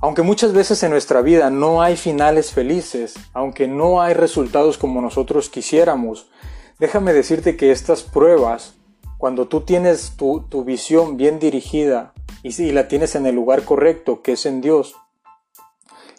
Aunque 0.00 0.22
muchas 0.22 0.52
veces 0.52 0.80
en 0.84 0.92
nuestra 0.92 1.22
vida 1.22 1.50
no 1.50 1.82
hay 1.82 1.96
finales 1.96 2.52
felices, 2.52 3.14
aunque 3.32 3.66
no 3.66 4.00
hay 4.00 4.14
resultados 4.14 4.78
como 4.78 5.00
nosotros 5.02 5.50
quisiéramos, 5.50 6.30
déjame 6.78 7.12
decirte 7.12 7.56
que 7.56 7.72
estas 7.72 8.04
pruebas, 8.04 8.74
cuando 9.18 9.48
tú 9.48 9.62
tienes 9.62 10.12
tu, 10.16 10.46
visión 10.64 11.16
bien 11.16 11.40
dirigida 11.40 12.12
y, 12.44 12.62
y 12.62 12.70
la 12.70 12.86
tienes 12.86 13.16
en 13.16 13.26
el 13.26 13.34
lugar 13.34 13.64
correcto, 13.64 14.22
que 14.22 14.34
es 14.34 14.46
en 14.46 14.60
Dios, 14.60 14.94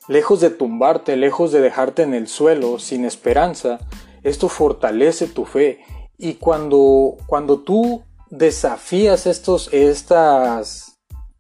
Lejos 0.10 0.42
de 0.42 0.50
tumbarte, 0.50 1.16
lejos 1.16 1.54
de 1.54 1.62
dejarte 1.62 2.02
en 2.02 2.14
el 2.14 2.28
suelo 2.28 2.80
sin 2.80 3.06
esperanza, 3.06 3.80
esto 4.24 4.50
fortalece 4.50 5.28
tu 5.28 5.46
fe. 5.46 5.80
Y 6.18 6.36
cuando, 6.36 7.18
cuando 7.28 7.60
tú 7.60 8.04
desafías 8.30 9.28
estos, 9.28 9.70
estas, 9.72 11.00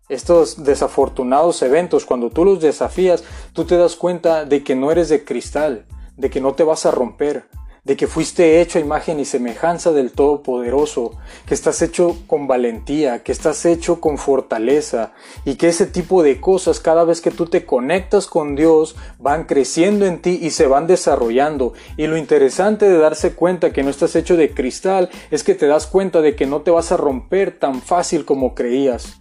estos 0.09 0.63
desafortunados 0.63 1.61
eventos, 1.61 2.05
cuando 2.05 2.29
tú 2.29 2.45
los 2.45 2.59
desafías, 2.59 3.23
tú 3.53 3.65
te 3.65 3.77
das 3.77 3.95
cuenta 3.95 4.45
de 4.45 4.63
que 4.63 4.75
no 4.75 4.91
eres 4.91 5.09
de 5.09 5.23
cristal, 5.23 5.85
de 6.17 6.29
que 6.29 6.41
no 6.41 6.53
te 6.53 6.63
vas 6.63 6.85
a 6.85 6.91
romper, 6.91 7.47
de 7.83 7.97
que 7.97 8.07
fuiste 8.07 8.61
hecho 8.61 8.79
a 8.79 8.81
imagen 8.81 9.19
y 9.19 9.25
semejanza 9.25 9.91
del 9.91 10.13
Todopoderoso, 10.13 11.17
que 11.45 11.53
estás 11.53 11.81
hecho 11.81 12.15
con 12.27 12.47
valentía, 12.47 13.23
que 13.23 13.33
estás 13.33 13.65
hecho 13.65 13.99
con 13.99 14.17
fortaleza 14.17 15.11
y 15.43 15.55
que 15.55 15.67
ese 15.67 15.85
tipo 15.85 16.23
de 16.23 16.39
cosas 16.39 16.79
cada 16.79 17.03
vez 17.03 17.19
que 17.19 17.31
tú 17.31 17.47
te 17.47 17.65
conectas 17.65 18.27
con 18.27 18.55
Dios 18.55 18.95
van 19.19 19.43
creciendo 19.43 20.05
en 20.05 20.21
ti 20.21 20.39
y 20.41 20.51
se 20.51 20.65
van 20.65 20.87
desarrollando. 20.87 21.73
Y 21.97 22.07
lo 22.07 22.15
interesante 22.15 22.87
de 22.87 22.97
darse 22.97 23.33
cuenta 23.33 23.73
que 23.73 23.83
no 23.83 23.89
estás 23.89 24.15
hecho 24.15 24.37
de 24.37 24.53
cristal 24.53 25.09
es 25.29 25.43
que 25.43 25.53
te 25.53 25.67
das 25.67 25.85
cuenta 25.85 26.21
de 26.21 26.37
que 26.37 26.45
no 26.45 26.61
te 26.61 26.71
vas 26.71 26.93
a 26.93 26.97
romper 26.97 27.59
tan 27.59 27.81
fácil 27.81 28.23
como 28.23 28.55
creías. 28.55 29.19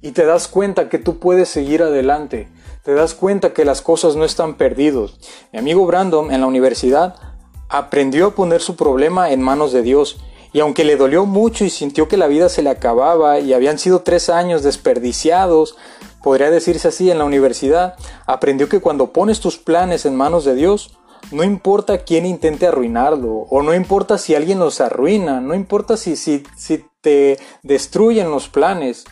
Y 0.00 0.12
te 0.12 0.24
das 0.24 0.48
cuenta 0.48 0.88
que 0.88 0.98
tú 0.98 1.18
puedes 1.18 1.50
seguir 1.50 1.82
adelante. 1.82 2.48
Te 2.82 2.94
das 2.94 3.14
cuenta 3.14 3.52
que 3.52 3.66
las 3.66 3.82
cosas 3.82 4.16
no 4.16 4.24
están 4.24 4.54
perdidos. 4.54 5.18
Mi 5.52 5.58
amigo 5.58 5.86
Brandon 5.86 6.32
en 6.32 6.40
la 6.40 6.46
universidad 6.46 7.33
aprendió 7.78 8.28
a 8.28 8.34
poner 8.36 8.60
su 8.60 8.76
problema 8.76 9.30
en 9.30 9.42
manos 9.42 9.72
de 9.72 9.82
Dios, 9.82 10.18
y 10.52 10.60
aunque 10.60 10.84
le 10.84 10.96
dolió 10.96 11.26
mucho 11.26 11.64
y 11.64 11.70
sintió 11.70 12.06
que 12.06 12.16
la 12.16 12.28
vida 12.28 12.48
se 12.48 12.62
le 12.62 12.70
acababa 12.70 13.40
y 13.40 13.52
habían 13.52 13.80
sido 13.80 14.02
tres 14.02 14.28
años 14.30 14.62
desperdiciados, 14.62 15.76
podría 16.22 16.50
decirse 16.50 16.86
así, 16.86 17.10
en 17.10 17.18
la 17.18 17.24
universidad, 17.24 17.96
aprendió 18.26 18.68
que 18.68 18.80
cuando 18.80 19.12
pones 19.12 19.40
tus 19.40 19.58
planes 19.58 20.06
en 20.06 20.14
manos 20.14 20.44
de 20.44 20.54
Dios, 20.54 20.96
no 21.32 21.42
importa 21.42 22.04
quién 22.04 22.26
intente 22.26 22.68
arruinarlo, 22.68 23.46
o 23.50 23.62
no 23.62 23.74
importa 23.74 24.18
si 24.18 24.36
alguien 24.36 24.60
los 24.60 24.80
arruina, 24.80 25.40
no 25.40 25.54
importa 25.54 25.96
si, 25.96 26.14
si, 26.14 26.44
si 26.56 26.84
te 27.00 27.40
destruyen 27.64 28.30
los 28.30 28.48
planes. 28.48 29.04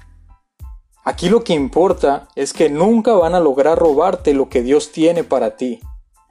Aquí 1.05 1.29
lo 1.29 1.43
que 1.43 1.55
importa 1.55 2.29
es 2.37 2.53
que 2.53 2.71
nunca 2.71 3.13
van 3.15 3.35
a 3.35 3.41
lograr 3.41 3.77
robarte 3.77 4.35
lo 4.35 4.49
que 4.49 4.63
Dios 4.63 4.93
tiene 4.93 5.25
para 5.25 5.57
ti. 5.57 5.81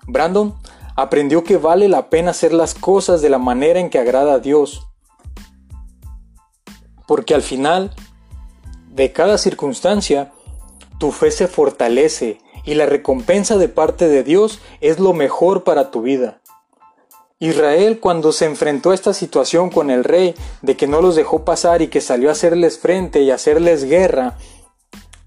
Brandon 0.08 0.56
aprendió 1.02 1.44
que 1.44 1.58
vale 1.58 1.88
la 1.88 2.10
pena 2.10 2.32
hacer 2.32 2.54
las 2.54 2.74
cosas 2.74 3.22
de 3.22 3.30
la 3.30 3.38
manera 3.38 3.80
en 3.80 3.90
que 3.90 4.00
agrada 4.00 4.34
a 4.34 4.40
Dios. 4.40 4.88
Porque 7.08 7.34
al 7.34 7.42
final 7.42 7.94
de 8.90 9.12
cada 9.12 9.38
circunstancia, 9.38 10.32
tu 11.00 11.12
fe 11.12 11.32
se 11.32 11.48
fortalece 11.48 12.40
y 12.64 12.76
la 12.76 12.86
recompensa 12.86 13.58
de 13.58 13.70
parte 13.70 14.08
de 14.08 14.24
Dios 14.24 14.60
es 14.82 15.00
lo 15.00 15.14
mejor 15.14 15.64
para 15.64 15.92
tu 15.92 16.02
vida. 16.02 16.42
Israel 17.40 18.00
cuando 18.00 18.32
se 18.32 18.46
enfrentó 18.46 18.92
a 18.92 18.94
esta 18.94 19.14
situación 19.14 19.72
con 19.72 19.90
el 19.90 20.04
rey 20.04 20.36
de 20.62 20.78
que 20.78 20.86
no 20.86 21.02
los 21.02 21.16
dejó 21.16 21.44
pasar 21.44 21.82
y 21.82 21.88
que 21.88 22.00
salió 22.00 22.30
a 22.30 22.34
hacerles 22.34 22.78
frente 22.78 23.22
y 23.22 23.32
hacerles 23.32 23.86
guerra, 23.86 24.38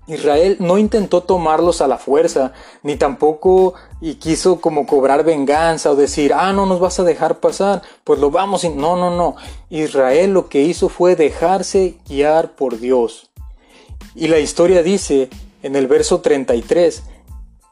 Israel 0.07 0.57
no 0.61 0.77
intentó 0.77 1.23
tomarlos 1.23 1.81
a 1.81 1.89
la 1.89 1.97
fuerza, 1.97 2.53
ni 2.83 2.97
tampoco 2.97 3.75
y 4.01 4.17
quiso 4.17 4.61
como 4.61 4.87
cobrar 4.87 5.25
venganza 5.25 5.91
o 5.91 5.97
decir, 5.97 6.35
ah, 6.35 6.53
no 6.53 6.67
nos 6.67 6.81
vas 6.81 7.01
a 7.01 7.05
dejar 7.05 7.41
pasar, 7.41 7.83
pues 8.05 8.21
lo 8.21 8.31
vamos. 8.31 8.65
No, 8.65 8.97
no, 8.97 9.17
no. 9.17 9.37
Israel 9.71 10.33
lo 10.33 10.49
que 10.49 10.63
hizo 10.63 10.89
fue 10.89 11.17
dejarse 11.17 11.97
guiar 12.07 12.55
por 12.55 12.79
Dios. 12.79 13.31
Y 14.15 14.29
la 14.29 14.39
historia 14.39 14.83
dice 14.83 15.31
en 15.63 15.75
el 15.75 15.87
verso 15.87 16.21
33 16.21 17.03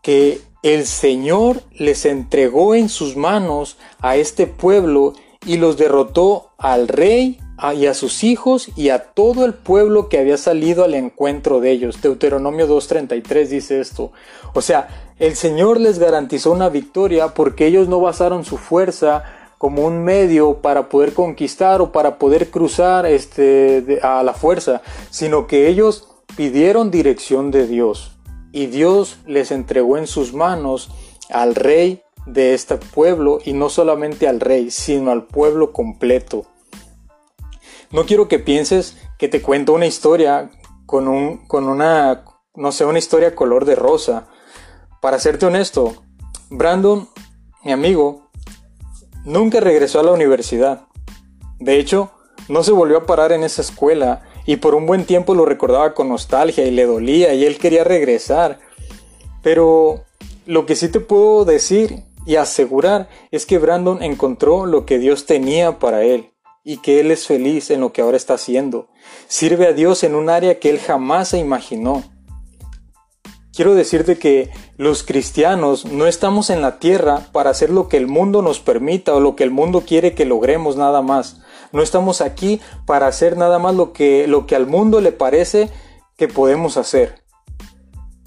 que 0.03 0.41
el 0.62 0.87
Señor 0.87 1.62
les 1.73 2.07
entregó 2.07 2.75
en 2.75 2.89
sus 2.89 3.17
manos 3.17 3.77
a 4.01 4.17
este 4.17 4.47
pueblo 4.47 5.15
y 5.45 5.57
los 5.57 5.77
derrotó 5.77 6.51
al 6.57 6.89
rey 6.89 7.39
y 7.75 7.87
a 7.87 7.95
sus 7.95 8.25
hijos 8.25 8.71
y 8.75 8.88
a 8.88 9.04
todo 9.12 9.45
el 9.45 9.54
pueblo 9.54 10.09
que 10.09 10.19
había 10.19 10.37
salido 10.37 10.83
al 10.83 10.95
encuentro 10.95 11.61
de 11.61 11.71
ellos. 11.71 12.02
Deuteronomio 12.02 12.66
2.33 12.66 13.47
dice 13.47 13.81
esto. 13.81 14.11
O 14.52 14.61
sea, 14.61 15.14
el 15.21 15.37
Señor 15.37 15.78
les 15.78 16.00
garantizó 16.00 16.50
una 16.50 16.69
victoria 16.69 17.28
porque 17.28 17.66
ellos 17.66 17.88
no 17.88 18.00
basaron 18.00 18.45
su 18.45 18.59
fuerza 18.59 19.23
como 19.59 19.87
un 19.87 20.02
medio 20.02 20.54
para 20.54 20.88
poder 20.88 21.12
conquistar 21.12 21.81
o 21.81 21.92
para 21.92 22.19
poder 22.19 22.50
cruzar 22.50 23.07
este, 23.07 24.00
a 24.02 24.25
la 24.25 24.33
fuerza, 24.33 24.83
sino 25.11 25.47
que 25.47 25.69
ellos 25.69 26.09
pidieron 26.37 26.90
dirección 26.90 27.52
de 27.52 27.69
Dios 27.69 28.12
y 28.50 28.66
Dios 28.66 29.19
les 29.26 29.52
entregó 29.52 29.99
en 29.99 30.09
sus 30.09 30.35
manos 30.35 30.90
al 31.31 31.54
rey 31.54 32.02
de 32.26 32.54
este 32.54 32.76
pueblo 32.76 33.38
y 33.45 33.52
no 33.52 33.69
solamente 33.69 34.26
al 34.28 34.40
rey, 34.40 34.71
sino 34.71 35.11
al 35.11 35.25
pueblo 35.26 35.73
completo. 35.73 36.47
No 37.93 38.07
quiero 38.07 38.27
que 38.27 38.39
pienses 38.39 38.97
que 39.19 39.29
te 39.29 39.43
cuento 39.43 39.75
una 39.75 39.87
historia 39.87 40.51
con, 40.87 41.09
un, 41.09 41.47
con 41.47 41.69
una, 41.69 42.25
no 42.55 42.73
sé, 42.73 42.87
una 42.87 42.99
historia 42.99 43.35
color 43.35 43.67
de 43.67 43.75
rosa. 43.75 44.29
Para 45.03 45.19
serte 45.19 45.45
honesto, 45.45 46.03
Brandon, 46.49 47.07
mi 47.63 47.73
amigo, 47.73 48.31
nunca 49.25 49.61
regresó 49.61 50.01
a 50.01 50.05
la 50.05 50.13
universidad. 50.13 50.87
De 51.59 51.79
hecho, 51.79 52.11
no 52.49 52.63
se 52.63 52.73
volvió 52.73 52.97
a 52.97 53.07
parar 53.07 53.31
en 53.31 53.45
esa 53.45 53.61
escuela 53.61 54.23
y 54.47 54.57
por 54.57 54.75
un 54.75 54.87
buen 54.87 55.05
tiempo 55.05 55.35
lo 55.35 55.45
recordaba 55.45 55.93
con 55.93 56.09
nostalgia 56.09 56.65
y 56.65 56.71
le 56.71 56.87
dolía 56.87 57.35
y 57.35 57.45
él 57.45 57.59
quería 57.59 57.85
regresar. 57.85 58.59
Pero 59.43 60.05
lo 60.47 60.65
que 60.65 60.77
sí 60.77 60.89
te 60.89 61.01
puedo 61.01 61.45
decir 61.45 62.05
y 62.25 62.37
asegurar 62.37 63.11
es 63.31 63.45
que 63.45 63.59
Brandon 63.59 64.03
encontró 64.03 64.65
lo 64.65 64.87
que 64.87 64.99
Dios 64.99 65.27
tenía 65.27 65.79
para 65.79 66.05
él 66.05 66.32
y 66.64 66.78
que 66.78 67.00
Él 67.00 67.11
es 67.11 67.26
feliz 67.26 67.71
en 67.71 67.81
lo 67.81 67.92
que 67.92 68.02
ahora 68.02 68.16
está 68.16 68.35
haciendo. 68.35 68.88
Sirve 69.26 69.66
a 69.66 69.73
Dios 69.73 70.04
en 70.04 70.14
un 70.14 70.31
área 70.31 70.59
que 70.59 70.71
Él 70.71 70.78
jamás 70.78 71.28
se 71.28 71.38
imaginó. 71.38 72.04
Quiero 73.54 73.75
decirte 73.75 74.19
que 74.19 74.50
los 74.78 75.02
cristianos 75.02 75.85
no 75.85 76.07
estamos 76.07 76.49
en 76.49 76.62
la 76.62 76.78
tierra 76.78 77.28
para 77.33 77.50
hacer 77.50 77.69
lo 77.69 77.87
que 77.88 77.99
el 77.99 78.07
mundo 78.07 78.40
nos 78.40 78.61
permita 78.61 79.14
o 79.14 79.21
lo 79.21 79.37
que 79.37 79.45
el 79.45 79.50
mundo 79.50 79.83
quiere 79.87 80.14
que 80.14 80.25
logremos 80.25 80.76
nada 80.76 81.02
más. 81.02 81.42
No 81.71 81.83
estamos 81.83 82.23
aquí 82.23 82.61
para 82.87 83.07
hacer 83.07 83.37
nada 83.37 83.59
más 83.59 83.75
lo 83.75 83.92
que, 83.92 84.26
lo 84.26 84.47
que 84.47 84.57
al 84.57 84.66
mundo 84.66 85.02
le 85.02 85.12
parece 85.12 85.69
que 86.16 86.28
podemos 86.28 86.78
hacer. 86.78 87.22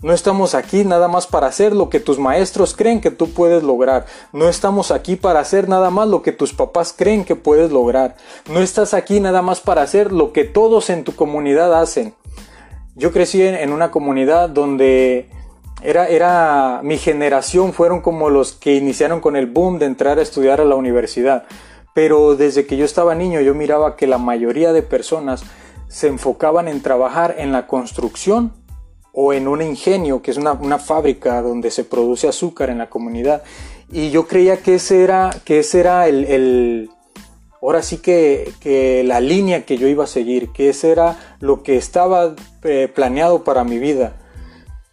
No 0.06 0.14
estamos 0.14 0.54
aquí 0.54 0.84
nada 0.84 1.08
más 1.08 1.26
para 1.26 1.48
hacer 1.48 1.74
lo 1.74 1.90
que 1.90 2.00
tus 2.00 2.20
maestros 2.20 2.76
creen 2.76 3.02
que 3.02 3.10
tú 3.10 3.32
puedes 3.32 3.64
lograr. 3.64 4.06
No 4.34 4.48
estamos 4.48 4.92
aquí 4.92 5.16
para 5.16 5.40
hacer 5.40 5.68
nada 5.68 5.90
más 5.90 6.08
lo 6.08 6.22
que 6.22 6.32
tus 6.32 6.54
papás 6.54 6.94
creen 6.96 7.26
que 7.26 7.36
puedes 7.36 7.72
lograr. 7.72 8.16
No 8.48 8.60
estás 8.60 8.94
aquí 8.94 9.20
nada 9.20 9.42
más 9.42 9.62
para 9.62 9.82
hacer 9.82 10.12
lo 10.12 10.32
que 10.32 10.44
todos 10.44 10.92
en 10.92 11.06
tu 11.06 11.16
comunidad 11.16 11.74
hacen. 11.82 12.14
Yo 12.94 13.12
crecí 13.12 13.42
en 13.42 13.74
una 13.74 13.90
comunidad 13.90 14.50
donde 14.50 15.28
era, 15.82 16.08
era 16.08 16.82
mi 16.84 17.00
generación 17.00 17.74
fueron 17.74 18.02
como 18.02 18.30
los 18.30 18.54
que 18.54 18.76
iniciaron 18.76 19.22
con 19.22 19.36
el 19.36 19.48
boom 19.48 19.80
de 19.80 19.88
entrar 19.88 20.20
a 20.20 20.22
estudiar 20.22 20.62
a 20.62 20.66
la 20.66 20.76
universidad. 20.76 21.46
Pero 21.96 22.36
desde 22.36 22.68
que 22.68 22.78
yo 22.78 22.86
estaba 22.86 23.16
niño 23.16 23.42
yo 23.42 23.56
miraba 23.56 23.96
que 23.96 24.06
la 24.06 24.20
mayoría 24.20 24.72
de 24.72 24.84
personas 24.84 25.44
se 25.88 26.10
enfocaban 26.10 26.68
en 26.68 26.84
trabajar 26.84 27.34
en 27.40 27.52
la 27.52 27.66
construcción 27.66 28.54
o 29.18 29.32
en 29.32 29.48
un 29.48 29.62
ingenio, 29.62 30.22
que 30.22 30.32
es 30.32 30.38
una, 30.38 30.78
fábrica 30.78 31.42
donde 31.42 31.72
se 31.72 31.86
produce 31.86 32.28
azúcar 32.28 32.70
en 32.70 32.80
la 32.80 32.90
comunidad. 32.90 33.44
Y 33.90 34.10
yo 34.10 34.28
creía 34.28 34.58
que 34.58 34.76
ese 34.76 35.04
era, 35.04 35.30
que 35.46 35.60
ese 35.60 35.80
era 35.80 36.10
el, 36.10 36.90
ahora 37.62 37.82
sí 37.82 37.98
que, 37.98 38.52
que, 38.60 39.04
la 39.06 39.22
línea 39.22 39.66
que 39.66 39.78
yo 39.78 39.88
iba 39.88 40.04
a 40.04 40.08
seguir, 40.08 40.52
que 40.52 40.68
ese 40.70 40.92
era 40.92 41.18
lo 41.40 41.64
que 41.64 41.78
estaba 41.78 42.36
eh, 42.64 42.92
planeado 42.94 43.46
para 43.46 43.64
mi 43.64 43.80
vida. 43.80 44.18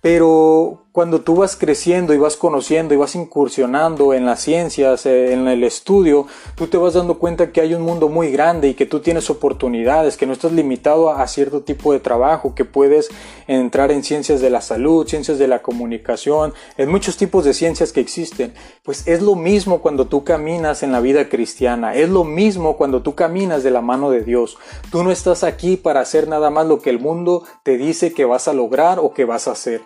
Pero 0.01 0.82
cuando 0.93 1.23
tú 1.23 1.37
vas 1.37 1.57
creciendo 1.57 2.13
y 2.13 2.19
vas 2.19 2.37
conociendo 2.37 2.93
y 2.93 2.99
vas 2.99 3.15
incursionando 3.15 4.13
en 4.13 4.27
las 4.27 4.43
ciencias, 4.43 5.07
eh, 5.07 5.33
en 5.33 5.49
el 5.49 5.65
estudio, 5.65 6.27
tú 6.55 6.67
te 6.67 6.77
vas 6.77 6.93
dando 6.93 7.19
cuenta 7.19 7.51
que 7.51 7.63
hay 7.63 7.73
un 7.73 7.81
mundo 7.81 8.11
muy 8.11 8.31
grande 8.31 8.69
y 8.69 8.75
que 8.75 8.85
tú 8.85 9.01
tienes 9.01 9.31
oportunidades, 9.31 10.19
que 10.19 10.27
no 10.27 10.35
estás 10.35 10.53
limitado 10.53 11.11
a, 11.11 11.27
cierto 11.27 11.63
tipo 11.63 11.95
de 11.95 12.01
trabajo, 12.01 12.55
que 12.55 12.67
puedes 12.67 13.09
entrar 13.47 13.91
en 13.91 14.05
ciencias 14.05 14.43
de 14.43 14.51
la 14.51 14.61
salud, 14.61 15.07
ciencias 15.07 15.39
de 15.39 15.49
la 15.49 15.63
comunicación, 15.63 16.53
en 16.77 16.91
muchos 16.91 17.17
tipos 17.17 17.47
de 17.47 17.55
ciencias 17.55 17.91
que 17.91 18.01
existen. 18.01 18.53
Pues 18.83 19.09
es 19.09 19.23
lo 19.23 19.35
mismo 19.35 19.81
cuando 19.81 20.09
tú 20.09 20.25
caminas 20.25 20.83
en 20.83 20.93
la 20.93 21.01
vida 21.01 21.31
cristiana, 21.31 21.95
es 21.95 22.11
lo 22.11 22.25
mismo 22.25 22.77
cuando 22.77 23.01
tú 23.01 23.15
caminas 23.15 23.63
de 23.63 23.71
la 23.71 23.81
mano 23.81 24.11
de 24.11 24.25
Dios. 24.25 24.59
Tú 24.91 25.03
no 25.03 25.11
estás 25.11 25.43
aquí 25.43 25.79
para 25.79 26.01
hacer 26.01 26.29
nada 26.29 26.51
más 26.51 26.67
lo 26.67 26.83
que 26.83 26.91
el 26.91 26.99
mundo 26.99 27.45
te 27.63 27.79
dice 27.79 28.13
que 28.13 28.27
vas 28.27 28.47
a 28.47 28.53
lograr 28.53 28.99
o 28.99 29.15
que 29.15 29.25
vas 29.25 29.49
a 29.49 29.53
hacer. 29.53 29.81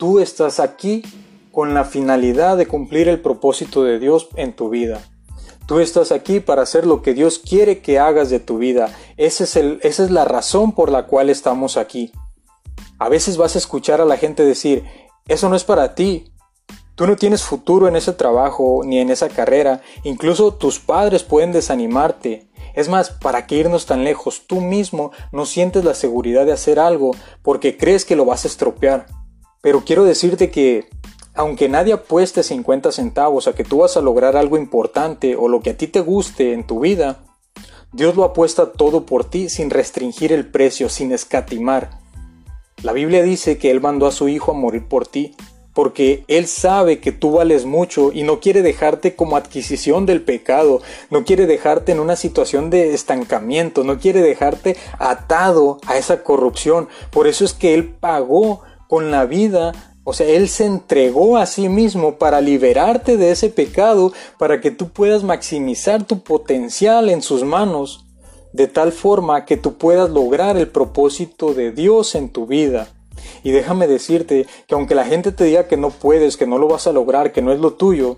Tú 0.00 0.18
estás 0.18 0.60
aquí 0.60 1.02
con 1.52 1.74
la 1.74 1.84
finalidad 1.84 2.56
de 2.56 2.66
cumplir 2.66 3.06
el 3.06 3.20
propósito 3.20 3.84
de 3.84 3.98
Dios 3.98 4.30
en 4.34 4.56
tu 4.56 4.70
vida. 4.70 5.02
Tú 5.66 5.78
estás 5.78 6.10
aquí 6.10 6.40
para 6.40 6.62
hacer 6.62 6.86
lo 6.86 7.02
que 7.02 7.12
Dios 7.12 7.38
quiere 7.38 7.82
que 7.82 7.98
hagas 7.98 8.30
de 8.30 8.40
tu 8.40 8.56
vida. 8.56 8.96
es 9.18 9.42
esa 9.42 9.60
es 9.82 10.10
la 10.10 10.24
razón 10.24 10.72
por 10.72 10.90
la 10.90 11.06
cual 11.06 11.28
estamos 11.28 11.76
aquí. 11.76 12.12
A 12.98 13.10
veces 13.10 13.36
vas 13.36 13.56
a 13.56 13.58
escuchar 13.58 14.00
a 14.00 14.06
la 14.06 14.16
gente 14.16 14.42
decir, 14.42 14.84
eso 15.28 15.50
no 15.50 15.54
es 15.54 15.64
para 15.64 15.94
ti. 15.94 16.32
Tú 16.94 17.06
no 17.06 17.16
tienes 17.16 17.42
futuro 17.42 17.86
en 17.86 17.94
ese 17.94 18.14
trabajo 18.14 18.80
ni 18.82 19.00
en 19.00 19.10
esa 19.10 19.28
carrera. 19.28 19.82
Incluso 20.02 20.54
tus 20.54 20.78
padres 20.78 21.24
pueden 21.24 21.52
desanimarte. 21.52 22.48
Es 22.74 22.88
más, 22.88 23.10
¿para 23.10 23.46
qué 23.46 23.56
irnos 23.56 23.84
tan 23.84 24.04
lejos? 24.04 24.44
Tú 24.46 24.62
mismo 24.62 25.12
no 25.30 25.44
sientes 25.44 25.84
la 25.84 25.92
seguridad 25.92 26.46
de 26.46 26.52
hacer 26.52 26.78
algo 26.78 27.10
porque 27.42 27.76
crees 27.76 28.06
que 28.06 28.16
lo 28.16 28.24
vas 28.24 28.46
a 28.46 28.48
estropear. 28.48 29.20
Pero 29.60 29.84
quiero 29.84 30.04
decirte 30.04 30.50
que 30.50 30.88
aunque 31.34 31.68
nadie 31.68 31.92
apueste 31.92 32.42
50 32.42 32.92
centavos 32.92 33.46
a 33.46 33.54
que 33.54 33.64
tú 33.64 33.78
vas 33.78 33.96
a 33.96 34.00
lograr 34.00 34.36
algo 34.36 34.56
importante 34.56 35.36
o 35.36 35.48
lo 35.48 35.60
que 35.60 35.70
a 35.70 35.76
ti 35.76 35.86
te 35.86 36.00
guste 36.00 36.52
en 36.52 36.66
tu 36.66 36.80
vida, 36.80 37.20
Dios 37.92 38.16
lo 38.16 38.24
apuesta 38.24 38.72
todo 38.72 39.04
por 39.06 39.24
ti 39.24 39.48
sin 39.48 39.70
restringir 39.70 40.32
el 40.32 40.46
precio, 40.46 40.88
sin 40.88 41.12
escatimar. 41.12 41.98
La 42.82 42.92
Biblia 42.92 43.22
dice 43.22 43.58
que 43.58 43.70
Él 43.70 43.80
mandó 43.80 44.06
a 44.06 44.12
su 44.12 44.28
Hijo 44.28 44.52
a 44.52 44.54
morir 44.54 44.86
por 44.86 45.06
ti, 45.06 45.34
porque 45.74 46.24
Él 46.28 46.46
sabe 46.46 47.00
que 47.00 47.12
tú 47.12 47.32
vales 47.32 47.64
mucho 47.64 48.12
y 48.12 48.22
no 48.22 48.40
quiere 48.40 48.62
dejarte 48.62 49.14
como 49.14 49.36
adquisición 49.36 50.06
del 50.06 50.22
pecado, 50.22 50.80
no 51.10 51.24
quiere 51.24 51.46
dejarte 51.46 51.92
en 51.92 52.00
una 52.00 52.16
situación 52.16 52.70
de 52.70 52.94
estancamiento, 52.94 53.84
no 53.84 53.98
quiere 53.98 54.22
dejarte 54.22 54.76
atado 54.98 55.78
a 55.86 55.96
esa 55.96 56.22
corrupción. 56.22 56.88
Por 57.10 57.26
eso 57.26 57.44
es 57.44 57.52
que 57.52 57.74
Él 57.74 57.88
pagó 57.88 58.62
con 58.90 59.12
la 59.12 59.24
vida, 59.24 59.72
o 60.02 60.12
sea, 60.12 60.26
Él 60.26 60.48
se 60.48 60.66
entregó 60.66 61.36
a 61.36 61.46
sí 61.46 61.68
mismo 61.68 62.16
para 62.18 62.40
liberarte 62.40 63.16
de 63.16 63.30
ese 63.30 63.48
pecado, 63.48 64.12
para 64.36 64.60
que 64.60 64.72
tú 64.72 64.88
puedas 64.88 65.22
maximizar 65.22 66.02
tu 66.02 66.24
potencial 66.24 67.08
en 67.08 67.22
sus 67.22 67.44
manos, 67.44 68.04
de 68.52 68.66
tal 68.66 68.90
forma 68.90 69.44
que 69.44 69.56
tú 69.56 69.74
puedas 69.78 70.10
lograr 70.10 70.56
el 70.56 70.66
propósito 70.66 71.54
de 71.54 71.70
Dios 71.70 72.16
en 72.16 72.30
tu 72.30 72.48
vida. 72.48 72.88
Y 73.44 73.52
déjame 73.52 73.86
decirte 73.86 74.48
que 74.66 74.74
aunque 74.74 74.96
la 74.96 75.04
gente 75.04 75.30
te 75.30 75.44
diga 75.44 75.68
que 75.68 75.76
no 75.76 75.90
puedes, 75.90 76.36
que 76.36 76.48
no 76.48 76.58
lo 76.58 76.66
vas 76.66 76.88
a 76.88 76.92
lograr, 76.92 77.30
que 77.30 77.42
no 77.42 77.52
es 77.52 77.60
lo 77.60 77.74
tuyo, 77.74 78.16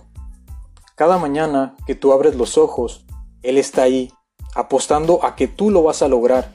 cada 0.97 1.19
mañana 1.19 1.77
que 1.87 1.95
tú 1.95 2.15
abres 2.15 2.35
los 2.35 2.57
ojos, 2.57 3.05
Él 3.43 3.59
está 3.59 3.83
ahí, 3.83 4.11
apostando 4.55 5.23
a 5.23 5.37
que 5.37 5.49
tú 5.49 5.69
lo 5.69 5.83
vas 5.83 6.01
a 6.01 6.09
lograr, 6.09 6.51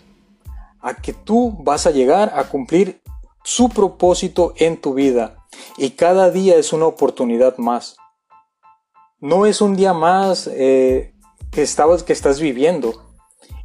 a 0.82 0.96
que 0.96 1.14
tú 1.14 1.56
vas 1.60 1.86
a 1.86 1.92
llegar 1.92 2.32
a 2.34 2.46
cumplir 2.46 3.00
su 3.44 3.70
propósito 3.70 4.54
en 4.58 4.80
tu 4.80 4.94
vida 4.94 5.46
y 5.78 5.92
cada 5.92 6.32
día 6.32 6.56
es 6.56 6.74
una 6.74 6.86
oportunidad 6.86 7.58
más. 7.58 7.98
No 9.20 9.46
es 9.46 9.62
un 9.62 9.76
día 9.76 9.94
más 9.94 10.48
eh, 10.48 11.14
que, 11.52 11.64
estabas, 11.64 12.04
que 12.04 12.14
estás 12.14 12.40
viviendo, 12.40 13.08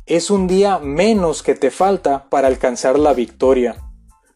es 0.06 0.30
un 0.30 0.46
día 0.46 0.78
menos 0.78 1.42
que 1.42 1.54
te 1.54 1.70
falta 1.70 2.28
para 2.28 2.48
alcanzar 2.48 2.98
la 2.98 3.12
victoria. 3.12 3.76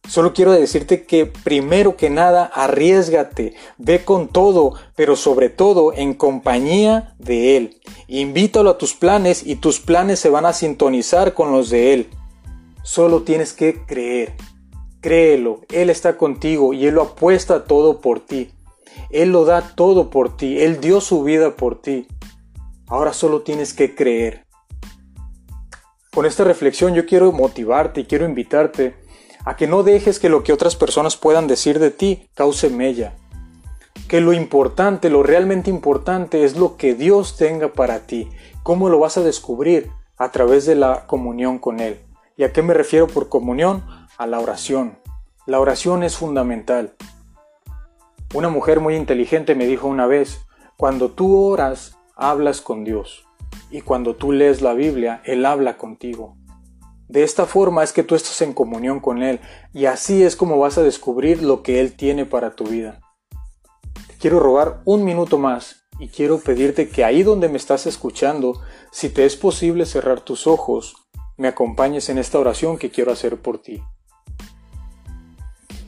Solo 0.09 0.33
quiero 0.33 0.53
decirte 0.53 1.05
que 1.05 1.27
primero 1.27 1.96
que 1.96 2.11
nada 2.11 2.44
arriesgate, 2.44 3.55
ve 3.77 4.05
con 4.05 4.29
todo, 4.29 4.75
pero 4.94 5.16
sobre 5.16 5.51
todo 5.51 5.92
en 5.92 6.14
compañía 6.14 7.16
de 7.18 7.57
Él. 7.57 7.81
Invítalo 8.07 8.70
a 8.70 8.79
tus 8.79 8.94
planes 8.94 9.44
y 9.44 9.57
tus 9.57 9.81
planes 9.81 10.20
se 10.20 10.31
van 10.31 10.46
a 10.46 10.53
sintonizar 10.53 11.35
con 11.35 11.51
los 11.51 11.70
de 11.70 11.92
Él. 11.92 12.11
Solo 12.85 13.22
tienes 13.22 13.53
que 13.53 13.85
creer. 13.85 14.35
Créelo, 15.07 15.61
Él 15.69 15.88
está 15.88 16.16
contigo 16.16 16.73
y 16.73 16.88
Él 16.88 16.97
lo 16.97 17.03
apuesta 17.03 17.62
todo 17.62 18.01
por 18.01 18.19
ti. 18.19 18.51
Él 19.11 19.31
lo 19.31 19.45
da 19.45 19.62
todo 19.77 20.11
por 20.11 20.37
ti, 20.37 20.59
Él 20.59 20.81
dio 20.81 21.01
su 21.01 21.23
vida 21.23 21.55
por 21.55 21.81
ti. 21.81 22.09
Ahora 22.88 23.12
solo 23.12 23.42
tienes 23.42 23.73
que 23.73 23.95
creer. 23.95 24.47
Con 26.12 26.27
esta 26.27 26.42
reflexión 26.42 26.92
yo 26.95 27.07
quiero 27.07 27.31
motivarte 27.31 28.01
y 28.01 28.05
quiero 28.07 28.25
invitarte 28.25 28.97
a 29.45 29.55
que 29.55 29.69
no 29.69 29.85
dejes 29.85 30.19
que 30.19 30.29
lo 30.29 30.42
que 30.42 30.53
otras 30.53 30.75
personas 30.75 31.16
puedan 31.16 31.47
decir 31.47 31.79
de 31.79 31.92
ti 31.92 32.29
cause 32.35 32.69
mella. 32.69 33.14
Que 34.09 34.21
lo 34.21 34.33
importante, 34.33 35.09
lo 35.09 35.23
realmente 35.23 35.71
importante 35.71 36.42
es 36.42 36.57
lo 36.57 36.77
que 36.77 36.97
Dios 36.97 37.37
tenga 37.37 37.73
para 37.73 38.09
ti. 38.09 38.29
¿Cómo 38.64 38.88
lo 38.88 38.99
vas 38.99 39.16
a 39.16 39.23
descubrir? 39.23 39.88
A 40.16 40.33
través 40.33 40.66
de 40.66 40.75
la 40.75 41.07
comunión 41.07 41.61
con 41.61 41.79
Él. 41.79 42.01
¿Y 42.37 42.42
a 42.42 42.53
qué 42.53 42.61
me 42.61 42.75
refiero 42.75 43.07
por 43.07 43.29
comunión? 43.29 43.85
A 44.18 44.26
la 44.26 44.40
oración. 44.40 44.98
La 45.46 45.61
oración 45.61 46.02
es 46.02 46.16
fundamental. 46.16 46.94
Una 48.35 48.48
mujer 48.48 48.81
muy 48.81 48.96
inteligente 48.96 49.55
me 49.55 49.66
dijo 49.66 49.87
una 49.87 50.07
vez, 50.07 50.40
cuando 50.76 51.11
tú 51.11 51.37
oras, 51.37 51.96
hablas 52.16 52.61
con 52.61 52.85
Dios. 52.85 53.26
Y 53.70 53.83
cuando 53.83 54.16
tú 54.16 54.33
lees 54.33 54.62
la 54.62 54.74
Biblia, 54.74 55.22
Él 55.24 55.46
habla 55.46 55.76
contigo. 55.76 56.37
De 57.09 57.22
esta 57.22 57.46
forma 57.46 57.85
es 57.85 57.92
que 57.92 58.02
tú 58.02 58.16
estás 58.16 58.42
en 58.42 58.52
comunión 58.52 58.98
con 58.98 59.22
Él 59.22 59.40
y 59.72 59.87
así 59.87 60.24
es 60.24 60.35
como 60.35 60.59
vas 60.59 60.76
a 60.76 60.83
descubrir 60.83 61.42
lo 61.42 61.62
que 61.62 61.81
Él 61.81 61.94
tiene 61.94 62.26
para 62.26 62.57
tu 62.57 62.64
vida. 62.64 63.00
Te 64.09 64.14
quiero 64.18 64.40
robar 64.40 64.83
un 64.85 65.05
minuto 65.05 65.38
más 65.38 65.87
y 66.00 66.09
quiero 66.09 66.40
pedirte 66.40 66.88
que 66.88 67.05
ahí 67.05 67.22
donde 67.22 67.48
me 67.48 67.59
estás 67.59 67.87
escuchando, 67.87 68.61
si 68.90 69.09
te 69.09 69.24
es 69.24 69.37
posible 69.37 69.87
cerrar 69.87 70.20
tus 70.20 70.48
ojos, 70.48 70.96
me 71.37 71.48
acompañes 71.48 72.09
en 72.09 72.18
esta 72.18 72.38
oración 72.38 72.76
que 72.76 72.90
quiero 72.90 73.12
hacer 73.12 73.40
por 73.40 73.62
ti. 73.62 73.83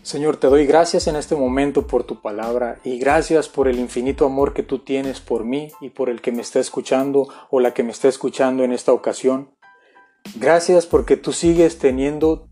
Señor, 0.09 0.39
te 0.39 0.47
doy 0.47 0.65
gracias 0.65 1.07
en 1.07 1.17
este 1.17 1.37
momento 1.37 1.87
por 1.87 2.03
tu 2.03 2.23
palabra 2.23 2.81
y 2.83 2.99
gracias 2.99 3.51
por 3.51 3.69
el 3.69 3.79
infinito 3.79 4.25
amor 4.25 4.55
que 4.55 4.63
tú 4.63 4.79
tienes 4.79 5.21
por 5.21 5.45
mí 5.45 5.71
y 5.83 5.91
por 5.91 6.09
el 6.09 6.23
que 6.23 6.33
me 6.33 6.41
está 6.41 6.61
escuchando 6.61 7.29
o 7.51 7.61
la 7.61 7.75
que 7.75 7.83
me 7.83 7.91
está 7.91 8.09
escuchando 8.09 8.65
en 8.65 8.73
esta 8.73 8.95
ocasión. 8.95 9.55
Gracias 10.37 10.87
porque 10.87 11.19
tú 11.19 11.35
sigues 11.35 11.79
teniendo 11.79 12.49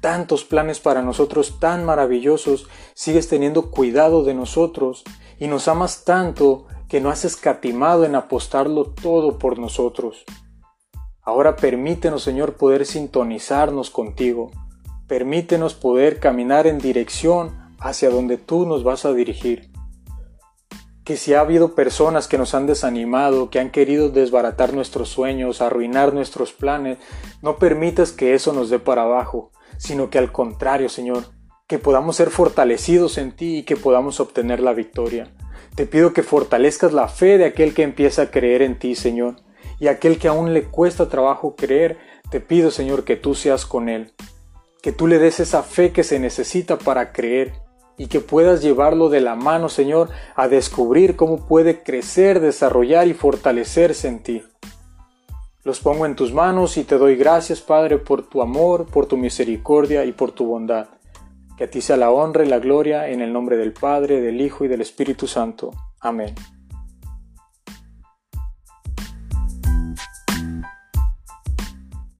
tantos 0.00 0.42
planes 0.42 0.80
para 0.80 1.00
nosotros 1.00 1.60
tan 1.60 1.84
maravillosos, 1.84 2.66
sigues 2.92 3.28
teniendo 3.28 3.70
cuidado 3.70 4.24
de 4.24 4.34
nosotros 4.34 5.04
y 5.38 5.46
nos 5.46 5.68
amas 5.68 6.02
tanto 6.02 6.66
que 6.88 7.00
no 7.00 7.10
has 7.10 7.24
escatimado 7.24 8.04
en 8.04 8.16
apostarlo 8.16 8.84
todo 8.84 9.38
por 9.38 9.60
nosotros. 9.60 10.24
Ahora 11.22 11.54
permítenos, 11.54 12.24
Señor, 12.24 12.54
poder 12.56 12.84
sintonizarnos 12.84 13.90
contigo 13.90 14.50
Permítenos 15.08 15.74
poder 15.74 16.18
caminar 16.18 16.66
en 16.66 16.78
dirección 16.78 17.56
hacia 17.78 18.10
donde 18.10 18.38
tú 18.38 18.66
nos 18.66 18.82
vas 18.82 19.04
a 19.04 19.12
dirigir. 19.12 19.70
Que 21.04 21.16
si 21.16 21.32
ha 21.32 21.40
habido 21.40 21.76
personas 21.76 22.26
que 22.26 22.38
nos 22.38 22.54
han 22.54 22.66
desanimado, 22.66 23.48
que 23.48 23.60
han 23.60 23.70
querido 23.70 24.08
desbaratar 24.08 24.74
nuestros 24.74 25.08
sueños, 25.08 25.60
arruinar 25.60 26.12
nuestros 26.12 26.52
planes, 26.52 26.98
no 27.40 27.56
permitas 27.56 28.10
que 28.10 28.34
eso 28.34 28.52
nos 28.52 28.68
dé 28.68 28.80
para 28.80 29.02
abajo, 29.02 29.52
sino 29.78 30.10
que 30.10 30.18
al 30.18 30.32
contrario, 30.32 30.88
Señor, 30.88 31.26
que 31.68 31.78
podamos 31.78 32.16
ser 32.16 32.30
fortalecidos 32.30 33.16
en 33.16 33.30
ti 33.30 33.58
y 33.58 33.62
que 33.62 33.76
podamos 33.76 34.18
obtener 34.18 34.58
la 34.58 34.72
victoria. 34.72 35.32
Te 35.76 35.86
pido 35.86 36.14
que 36.14 36.24
fortalezcas 36.24 36.92
la 36.92 37.06
fe 37.06 37.38
de 37.38 37.44
aquel 37.44 37.74
que 37.74 37.84
empieza 37.84 38.22
a 38.22 38.30
creer 38.32 38.62
en 38.62 38.76
ti, 38.76 38.96
Señor, 38.96 39.36
y 39.78 39.86
aquel 39.86 40.18
que 40.18 40.26
aún 40.26 40.52
le 40.52 40.64
cuesta 40.64 41.08
trabajo 41.08 41.54
creer, 41.54 41.98
te 42.28 42.40
pido, 42.40 42.72
Señor, 42.72 43.04
que 43.04 43.14
tú 43.14 43.36
seas 43.36 43.66
con 43.66 43.88
él 43.88 44.12
que 44.86 44.92
tú 44.92 45.08
le 45.08 45.18
des 45.18 45.40
esa 45.40 45.64
fe 45.64 45.90
que 45.90 46.04
se 46.04 46.20
necesita 46.20 46.78
para 46.78 47.12
creer 47.12 47.54
y 47.98 48.06
que 48.06 48.20
puedas 48.20 48.62
llevarlo 48.62 49.08
de 49.08 49.20
la 49.20 49.34
mano, 49.34 49.68
Señor, 49.68 50.10
a 50.36 50.46
descubrir 50.46 51.16
cómo 51.16 51.44
puede 51.44 51.82
crecer, 51.82 52.38
desarrollar 52.38 53.08
y 53.08 53.12
fortalecerse 53.12 54.06
en 54.06 54.22
ti. 54.22 54.44
Los 55.64 55.80
pongo 55.80 56.06
en 56.06 56.14
tus 56.14 56.32
manos 56.32 56.76
y 56.76 56.84
te 56.84 56.98
doy 56.98 57.16
gracias, 57.16 57.60
Padre, 57.60 57.98
por 57.98 58.28
tu 58.28 58.42
amor, 58.42 58.86
por 58.86 59.06
tu 59.06 59.16
misericordia 59.16 60.04
y 60.04 60.12
por 60.12 60.30
tu 60.30 60.46
bondad. 60.46 60.86
Que 61.58 61.64
a 61.64 61.68
ti 61.68 61.80
sea 61.80 61.96
la 61.96 62.12
honra 62.12 62.44
y 62.44 62.48
la 62.48 62.60
gloria 62.60 63.08
en 63.08 63.22
el 63.22 63.32
nombre 63.32 63.56
del 63.56 63.72
Padre, 63.72 64.20
del 64.20 64.40
Hijo 64.40 64.64
y 64.66 64.68
del 64.68 64.82
Espíritu 64.82 65.26
Santo. 65.26 65.72
Amén. 65.98 66.32